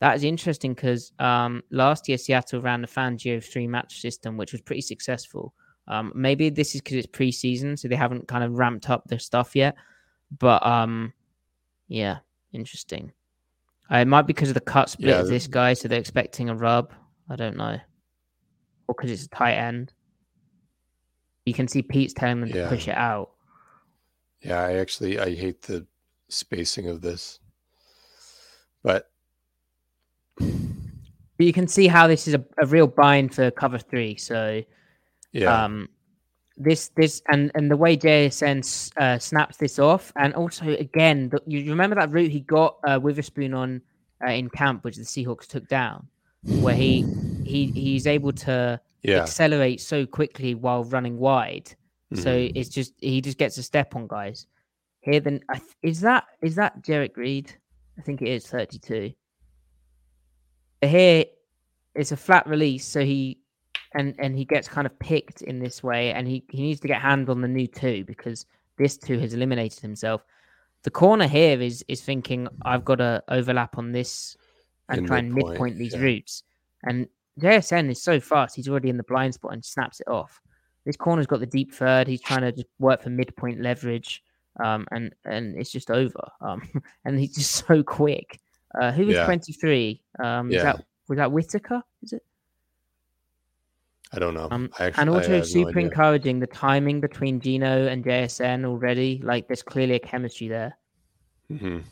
[0.00, 4.52] That is interesting because um, last year Seattle ran the Fangio three match system, which
[4.52, 5.54] was pretty successful.
[5.86, 9.18] Um, maybe this is because it's preseason, so they haven't kind of ramped up their
[9.18, 9.76] stuff yet.
[10.38, 11.12] But um,
[11.88, 12.18] yeah,
[12.52, 13.12] interesting.
[13.92, 15.98] Uh, it might be because of the cut split Yeah, of this guy, so they're
[16.00, 16.92] expecting a rub.
[17.28, 17.78] I don't know,
[18.88, 19.92] or because it's a tight end.
[21.44, 22.62] You can see Pete's telling them Yeah.
[22.64, 23.30] to push it out.
[24.44, 25.86] Yeah, I actually I hate the
[26.28, 27.40] spacing of this.
[28.82, 29.10] But
[30.36, 34.16] But you can see how this is a, a real bind for cover three.
[34.16, 34.62] So
[35.32, 35.88] yeah, um,
[36.56, 41.40] this this and and the way JSN uh, snaps this off, and also again, the,
[41.46, 43.80] you remember that route he got uh, Witherspoon on
[44.24, 46.06] uh, in camp, which the Seahawks took down,
[46.60, 47.02] where he
[47.44, 49.22] he he's able to yeah.
[49.22, 51.74] accelerate so quickly while running wide.
[52.14, 52.52] So mhm.
[52.54, 54.46] it's just he just gets a step on guys.
[55.00, 55.40] Here then
[55.82, 57.52] is that is that Jerrick Reed?
[57.98, 59.12] I think it is 32.
[60.80, 61.24] But here
[61.94, 63.38] it's a flat release, so he
[63.94, 66.88] and and he gets kind of picked in this way, and he, he needs to
[66.88, 68.46] get hand on the new two because
[68.76, 70.24] this two has eliminated himself.
[70.82, 74.36] The corner here is is thinking I've got to overlap on this
[74.88, 76.00] and In try and midpoint, midpoint these yeah.
[76.00, 76.42] routes.
[76.82, 77.08] And
[77.40, 80.40] JSN is so fast; he's already in the blind spot and snaps it off.
[80.84, 82.06] This corner's got the deep third.
[82.06, 84.22] He's trying to just work for midpoint leverage,
[84.62, 86.28] um, and and it's just over.
[86.40, 86.68] Um,
[87.04, 88.38] and he's just so quick.
[88.78, 89.24] Uh, who was Yeah.
[89.24, 90.02] twenty three?
[90.18, 90.62] Um, is Yeah.
[90.64, 91.82] that was that Whitaker?
[92.02, 92.22] Is it?
[94.12, 94.48] I don't know.
[94.50, 95.82] Um, I actually, and also no super idea.
[95.86, 99.20] encouraging the timing between Geno and JSN already.
[99.24, 100.76] Like there's clearly a chemistry there,
[101.50, 101.82] Mhm.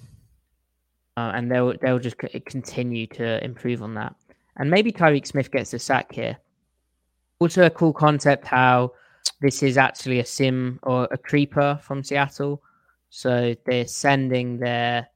[1.17, 4.15] uh, and they'll they'll just continue to improve on that.
[4.57, 6.37] And maybe Tyreke Smith gets a sack here.
[7.43, 8.93] Also, a cool concept how
[9.41, 12.63] this is actually a sim or a creeper from Seattle.
[13.11, 15.09] So they're sending their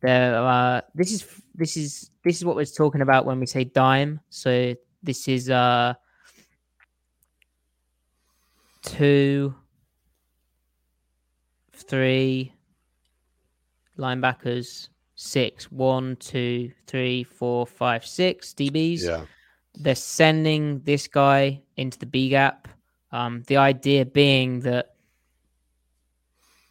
[0.00, 3.64] their uh, this is this is this is what we're talking about when we say
[3.64, 4.18] dime.
[4.30, 5.92] So this is uh
[8.80, 9.54] two,
[11.74, 12.54] three
[13.98, 19.02] linebackers, six, one, two, three, four, five, six DBs.
[19.02, 19.26] Yeah.
[19.80, 22.68] They're sending this guy into the B gap.
[23.12, 24.94] Um, the idea being that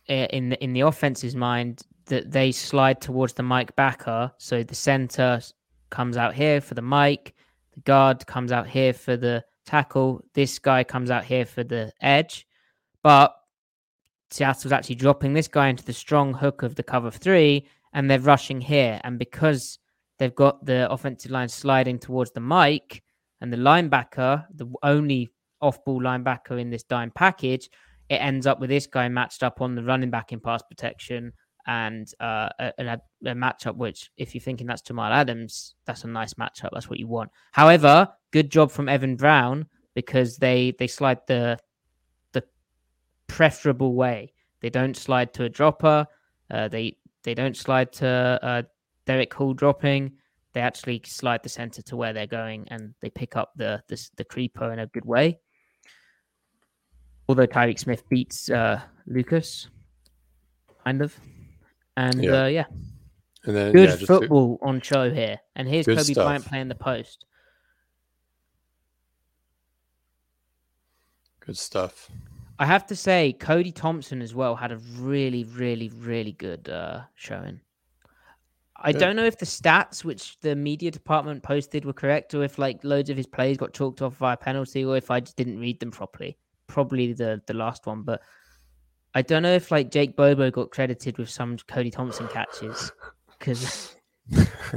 [0.10, 4.64] uh, in the, in the offense's mind that they slide towards the Mike backer, so
[4.64, 5.42] the center
[5.90, 7.34] comes out here for the Mike,
[7.74, 11.92] the guard comes out here for the tackle, this guy comes out here for the
[12.02, 12.48] edge,
[13.04, 13.36] but
[14.30, 18.20] Seattle's actually dropping this guy into the strong hook of the cover three, and they're
[18.20, 19.80] rushing here, and because
[20.18, 23.04] they've got the offensive line sliding towards the Mike,
[23.42, 25.30] and the linebacker, the only
[25.62, 27.70] off-ball linebacker in this dime package,
[28.10, 31.34] it ends up with this guy matched up on the running back in pass protection
[31.68, 36.08] and uh, a, a, a matchup which, if you're thinking that's Jamal Adams, that's a
[36.08, 36.70] nice matchup.
[36.72, 37.30] That's what you want.
[37.52, 41.58] However, good job from Evan Brown because they they slide the
[42.32, 42.44] the
[43.28, 44.34] preferable way.
[44.62, 46.08] They don't slide to a dropper.
[46.50, 48.62] Uh, they they don't slide to uh,
[49.08, 50.12] Derick Hall dropping.
[50.54, 54.10] They actually slide the center to where they're going, and they pick up the the,
[54.18, 55.40] the creeper in a good way.
[57.30, 59.70] Although Tyreke Smith beats uh, Lucas,
[60.86, 61.16] kind of,
[61.98, 62.44] and Yeah.
[62.44, 62.66] uh, yeah
[63.44, 65.38] And then good yeah, just to- football on show here.
[65.56, 66.26] And here's Good Coby stuff.
[66.26, 67.26] Bryant playing the post.
[71.42, 72.10] good stuff.
[72.60, 77.02] I have to say, Cody Thompson as well had a really, really, really good uh,
[77.16, 77.62] showing.
[78.80, 82.58] I don't know if the stats which the media department posted were correct, or if
[82.58, 85.60] like loads of his plays got chalked off via penalty, or if I just didn't
[85.60, 86.38] read them properly.
[86.68, 88.22] Probably the the last one, but
[89.16, 92.92] I don't know if like Jake Bobo got credited with some Cody Thompson catches
[93.40, 93.96] because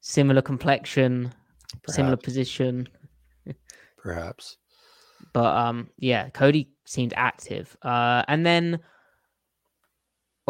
[0.00, 1.32] similar complexion,
[1.88, 2.88] similar position.
[3.96, 4.56] Perhaps.
[5.32, 7.76] But um, yeah, Cody seemed active.
[7.82, 8.80] Uh, and then,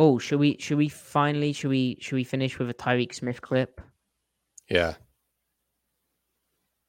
[0.00, 3.40] oh, should we should we finally should we should we finish with a Tyreke Smith
[3.42, 3.80] clip?
[4.70, 4.94] Yeah.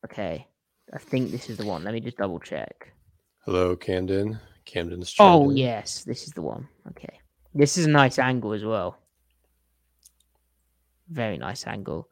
[0.05, 0.47] Okay,
[0.93, 1.83] I think this is the one.
[1.83, 2.93] Let me just double check.
[3.45, 4.39] Hello, Camden.
[4.65, 5.57] Camden's Oh in.
[5.57, 6.67] yes, this is the one.
[6.89, 7.19] Okay,
[7.53, 8.97] this is a nice angle as well.
[11.09, 12.07] Very nice angle.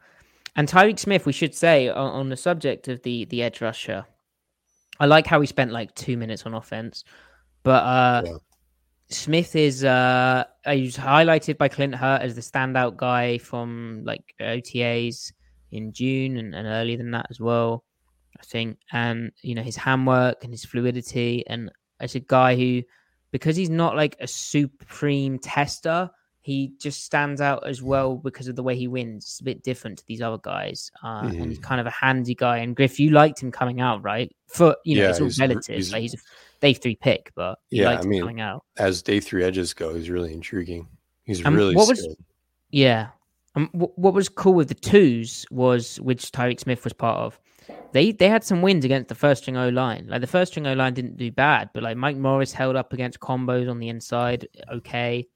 [0.55, 4.05] And Tyreke Smith, we should say on, on the subject of the the edge rusher.
[4.99, 7.05] I like how he spent like two minutes on offense,
[7.63, 8.37] but uh, Yeah.
[9.11, 10.43] Smith is uh,
[10.77, 15.31] he's highlighted by Clint Hurtt as the standout guy from like OTAs
[15.71, 17.83] in June and, and earlier than that as well.
[18.39, 22.83] I think, and you know his handwork and his fluidity, and as a guy who,
[23.31, 26.09] because he's not like a supreme tester,
[26.49, 29.23] he just stands out as well because of the way he wins.
[29.25, 32.35] It's a bit different to these other guys, uh, and he's kind of a handy
[32.35, 32.57] guy.
[32.57, 34.29] And Griff, you liked him coming out, right?
[34.47, 35.75] For you know, Yeah, it's all he's relative.
[35.75, 36.17] he's- like he's a
[36.61, 38.63] day three pick, but you Yeah, liked I him mean, coming out.
[38.77, 40.87] As day three edges go, he's really intriguing.
[41.23, 42.07] He's Um, really what was-
[42.71, 43.09] Yeah.
[43.55, 47.39] Um, wh- what was cool with the twos was which Tyreke Smith was part of.
[47.93, 50.05] They they had some wins against the first string O line.
[50.07, 52.93] Like the first string O line didn't do bad, but like Mike Morris held up
[52.93, 55.27] against combos on the inside, okay.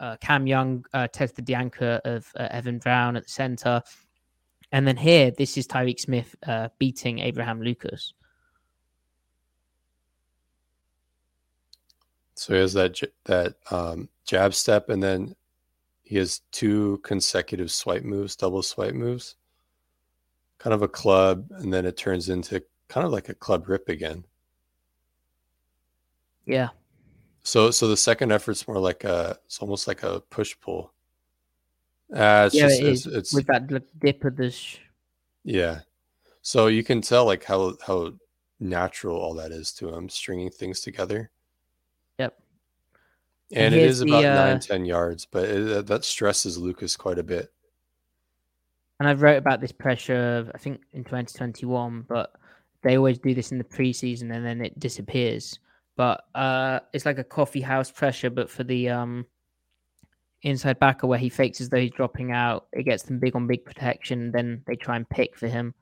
[0.00, 3.82] Uh, Cam Young uh, tested the anchor of uh, Evan Brown at the center,
[4.72, 8.12] and then here this is Tyreke Smith uh, beating Abraham Lucas.
[12.34, 15.34] So he has that j- that um, jab step, and then
[16.04, 19.34] he has two consecutive swipe moves, double swipe moves,
[20.58, 23.88] kind of a club, and then it turns into kind of like a club rip
[23.88, 24.24] again.
[26.46, 26.68] Yeah,
[27.42, 30.92] So so the second effort's more like a it's almost like a push pull.
[32.14, 33.68] Uh, it's yeah, just it it's, is it's with that
[34.00, 34.50] dip of the.
[34.50, 34.78] Sh-
[35.44, 35.80] yeah.
[36.42, 38.12] So you can tell like how how
[38.60, 41.30] natural all that is to him stringing things together.
[42.18, 42.34] Yep.
[43.52, 46.96] And, And it is the, about uh, nine ten yards, but it, that stresses Lucas
[46.96, 47.52] quite a bit.
[49.00, 52.32] and I wrote about this pressure, I think in 2021, but
[52.82, 55.58] they always do this in the preseason and then it disappears.
[55.98, 59.26] But uh, it's like a coffee house pressure, but for the um,
[60.42, 62.68] inside backer where he fakes as though he's dropping out.
[62.72, 64.30] It gets them big on big protection.
[64.30, 65.74] Then they try and pick for him.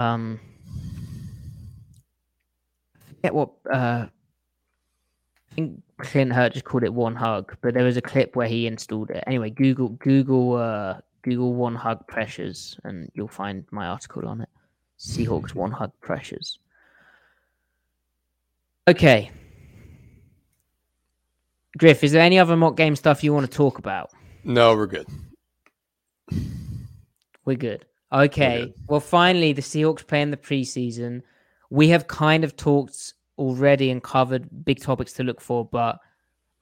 [0.00, 0.38] Um,
[2.94, 7.84] I forget what uh, I think Clint Hurtt just called it one hug, but there
[7.84, 9.24] was a clip where he installed it.
[9.26, 14.48] Anyway, Google Google uh, Google one hug pressures, and you'll find my article on it.
[14.98, 16.58] Seahawks one hug pressures.
[18.88, 19.30] Okay.
[21.78, 24.10] Griff, is there any other mock game stuff you want to talk about?
[24.44, 25.06] No, we're good.
[27.44, 27.86] We're good.
[28.12, 28.66] Okay.
[28.66, 28.74] good.
[28.88, 31.22] Well, finally, the Seahawks play in the preseason.
[31.70, 35.98] We have kind of talked already and covered big topics to look for, but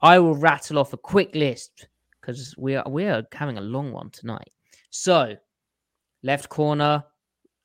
[0.02, 1.88] I will rattle off a quick list
[2.20, 4.51] because we are we are having a long one tonight.
[4.90, 5.36] So,
[6.22, 7.05] left corner,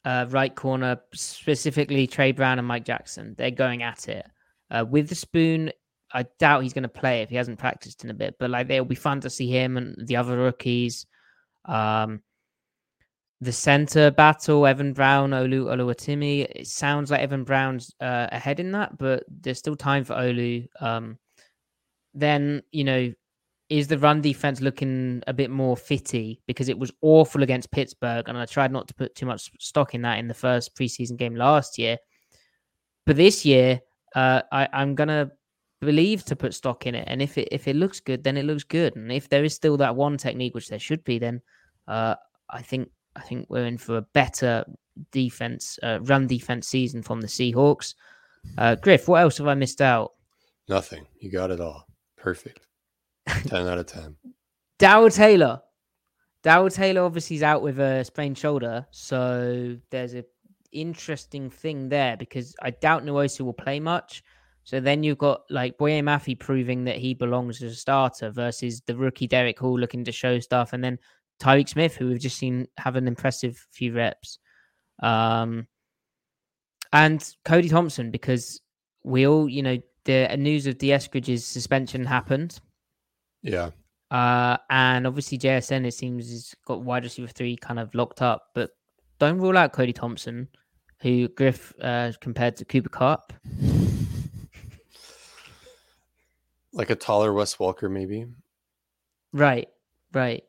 [0.06, 3.36] uh, right corner, specifically Tre Brown and Mike Jackson.
[3.38, 4.26] They're going at it
[4.72, 5.72] uh, with the spoon.
[6.14, 8.70] I doubt he's going to play if he hasn't practiced in a bit, but like
[8.70, 11.06] it'll be fun to see him and the other rookies.
[11.66, 12.22] Um,
[13.42, 16.48] the center battle, Evan Brown, Olu Oluwatimi.
[16.56, 20.68] It sounds like Evan Brown's uh, ahead in that, but there's still time for Olu.
[20.80, 21.18] Um,
[22.14, 23.12] then you know,
[23.70, 28.30] is the run defense looking a bit more fitty because it was awful against Pittsburgh,
[28.30, 31.18] and I tried not to put too much stock in that in the first preseason
[31.18, 31.98] game last year.
[33.06, 33.82] but this year,
[34.16, 35.32] uh, I, I'm gonna
[35.82, 38.46] believe to put stock in it, and if it if it looks good, then it
[38.46, 41.42] looks good, and if there is still that one technique, which there should be, then
[41.88, 42.16] uh,
[42.50, 44.66] I think I think we're in for a better
[45.12, 47.94] defense, uh, run defense season from the Seahawks.
[48.58, 50.14] Uh, Griff, what else have I missed out?
[50.68, 51.06] Nothing.
[51.20, 51.88] You got it all.
[52.18, 52.68] Perfect.
[53.28, 54.16] 10 out of 10.
[54.80, 55.62] Darrell Taylor.
[56.44, 60.24] Darrell Taylor obviously is out with a sprained shoulder, so there's a
[60.76, 64.24] interesting thing there because I doubt Nwosu will play much.
[64.64, 68.82] So then you've got like Boye Mafe proving that he belongs as a starter versus
[68.82, 70.98] the rookie Derick Hall looking to show stuff, and then
[71.40, 74.40] Tyreke Smith, who we've just seen have an impressive few reps.
[75.04, 75.68] Um,
[76.94, 78.62] and Cody Thompson, because
[79.04, 82.60] we all, you know, the news of Dee Eskridge's suspension happened.
[83.44, 83.72] Yeah.
[84.12, 88.44] Uh, and obviously JSN, it seems, has got wide receiver three kind of locked up,
[88.56, 88.72] but
[89.20, 90.48] don't rule out Cody Thompson,
[91.02, 93.34] who Griff uh, compared to Cooper Kupp.
[96.74, 98.26] Like a taller Wes Walker, maybe.
[99.32, 99.70] Right,
[100.14, 100.44] right.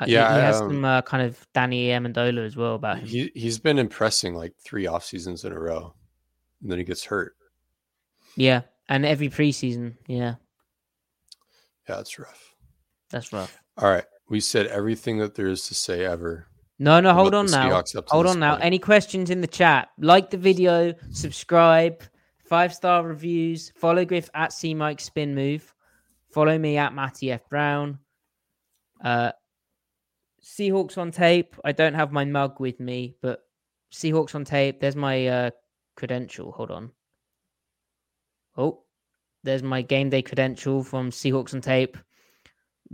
[0.00, 2.98] Uh, Yeah, he, he has um, some uh, kind of Danny Amendola as well about
[2.98, 3.06] him.
[3.06, 5.94] He he's been impressing like three off seasons in a row.
[6.60, 7.34] And then he gets hurt.
[8.36, 10.34] Yeah, and every preseason, yeah,
[11.88, 12.54] Yeah, it's rough.
[13.10, 13.56] that's rough.
[13.76, 14.04] All right.
[14.28, 16.48] We said everything that there is to say ever.
[16.78, 17.68] No, no, hold on now.
[17.68, 18.52] Seahawks up to Hold on now.
[18.52, 18.64] point.
[18.64, 19.88] Any questions in the chat?
[19.98, 22.02] Like the video, subscribe,
[22.44, 25.72] five star reviews, follow Griff at C Mike Spin Move,
[26.32, 27.98] follow me at Matty F Brown.
[29.02, 29.32] Uh,
[30.42, 31.54] Seahawks on tape.
[31.64, 33.40] I don't have my mug with me, but
[33.92, 34.80] Seahawks on tape.
[34.80, 35.50] There's my uh,
[35.96, 36.52] credential.
[36.52, 36.90] Hold on.
[38.56, 38.82] Oh,
[39.42, 41.96] there's my game day credential from Seahawks on tape.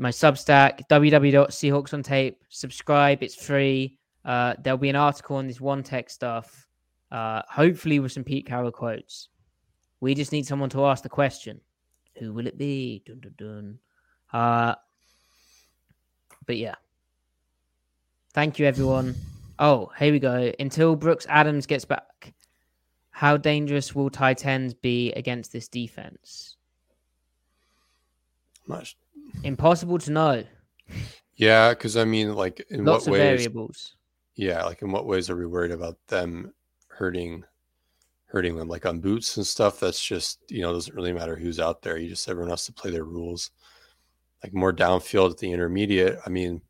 [0.00, 2.42] My Substack, www.seahawks on tape.
[2.48, 3.98] Subscribe, it's free.
[4.24, 6.66] Uh, there'll be an article on this one tech stuff,
[7.12, 9.28] uh, hopefully with some Pete Carroll quotes.
[10.00, 11.60] We just need someone to ask the question.
[12.18, 13.02] Who will it be?
[13.04, 13.78] Dun, dun, dun.
[14.32, 14.74] Uh,
[16.46, 16.76] but yeah.
[18.32, 19.14] Thank you, everyone.
[19.58, 20.50] Oh, here we go.
[20.58, 22.32] Until Brooks Adams gets back,
[23.10, 26.56] how dangerous will tight ends be against this defense?
[28.66, 28.96] Much.
[29.44, 30.44] Impossible to know.
[31.36, 33.20] Yeah, because I mean, like, in Lots what of ways?
[33.22, 33.96] variables.
[34.34, 36.52] Yeah, like in what ways are we worried about them
[36.88, 37.44] hurting,
[38.26, 38.68] hurting them?
[38.68, 39.80] Like on boots and stuff.
[39.80, 41.96] That's just you know doesn't really matter who's out there.
[41.98, 43.50] You just everyone has to play their rules.
[44.42, 46.18] Like more downfield at the intermediate.
[46.24, 46.62] I mean,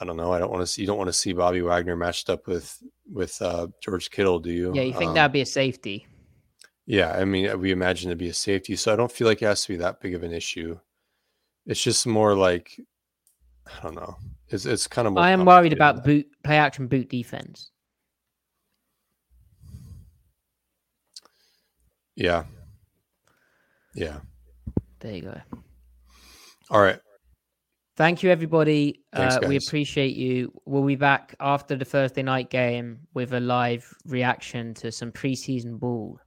[0.00, 0.32] I don't know.
[0.32, 0.80] I don't want to see.
[0.82, 2.82] You don't want to see Bobby Wagner matched up with
[3.12, 4.72] with uh, George Kittle, do you?
[4.74, 6.06] Yeah, you think Um, that'd be a safety?
[6.86, 9.40] Yeah, I mean, we imagine it to be a safety, so I don't feel like
[9.40, 10.78] it has to be that big of an issue.
[11.66, 12.78] It's just more like
[13.66, 14.16] I don't know.
[14.48, 15.14] It's it's kind of.
[15.14, 17.70] More I am worried about boot play action boot defense.
[22.16, 22.44] Yeah.
[23.94, 24.18] Yeah.
[25.00, 25.40] There you go.
[26.70, 26.98] All right.
[27.96, 29.00] Thank you, everybody.
[29.14, 30.52] Thanks, uh, we appreciate you.
[30.66, 35.78] We'll be back after the Thursday night game with a live reaction to some preseason
[35.78, 36.18] ball.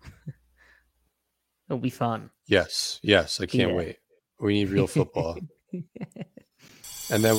[1.68, 2.30] It'll be fun.
[2.46, 3.00] Yes.
[3.02, 3.40] Yes.
[3.40, 3.76] I can't Yeah.
[3.76, 3.96] wait.
[4.40, 5.38] We need real football.
[7.10, 7.36] and then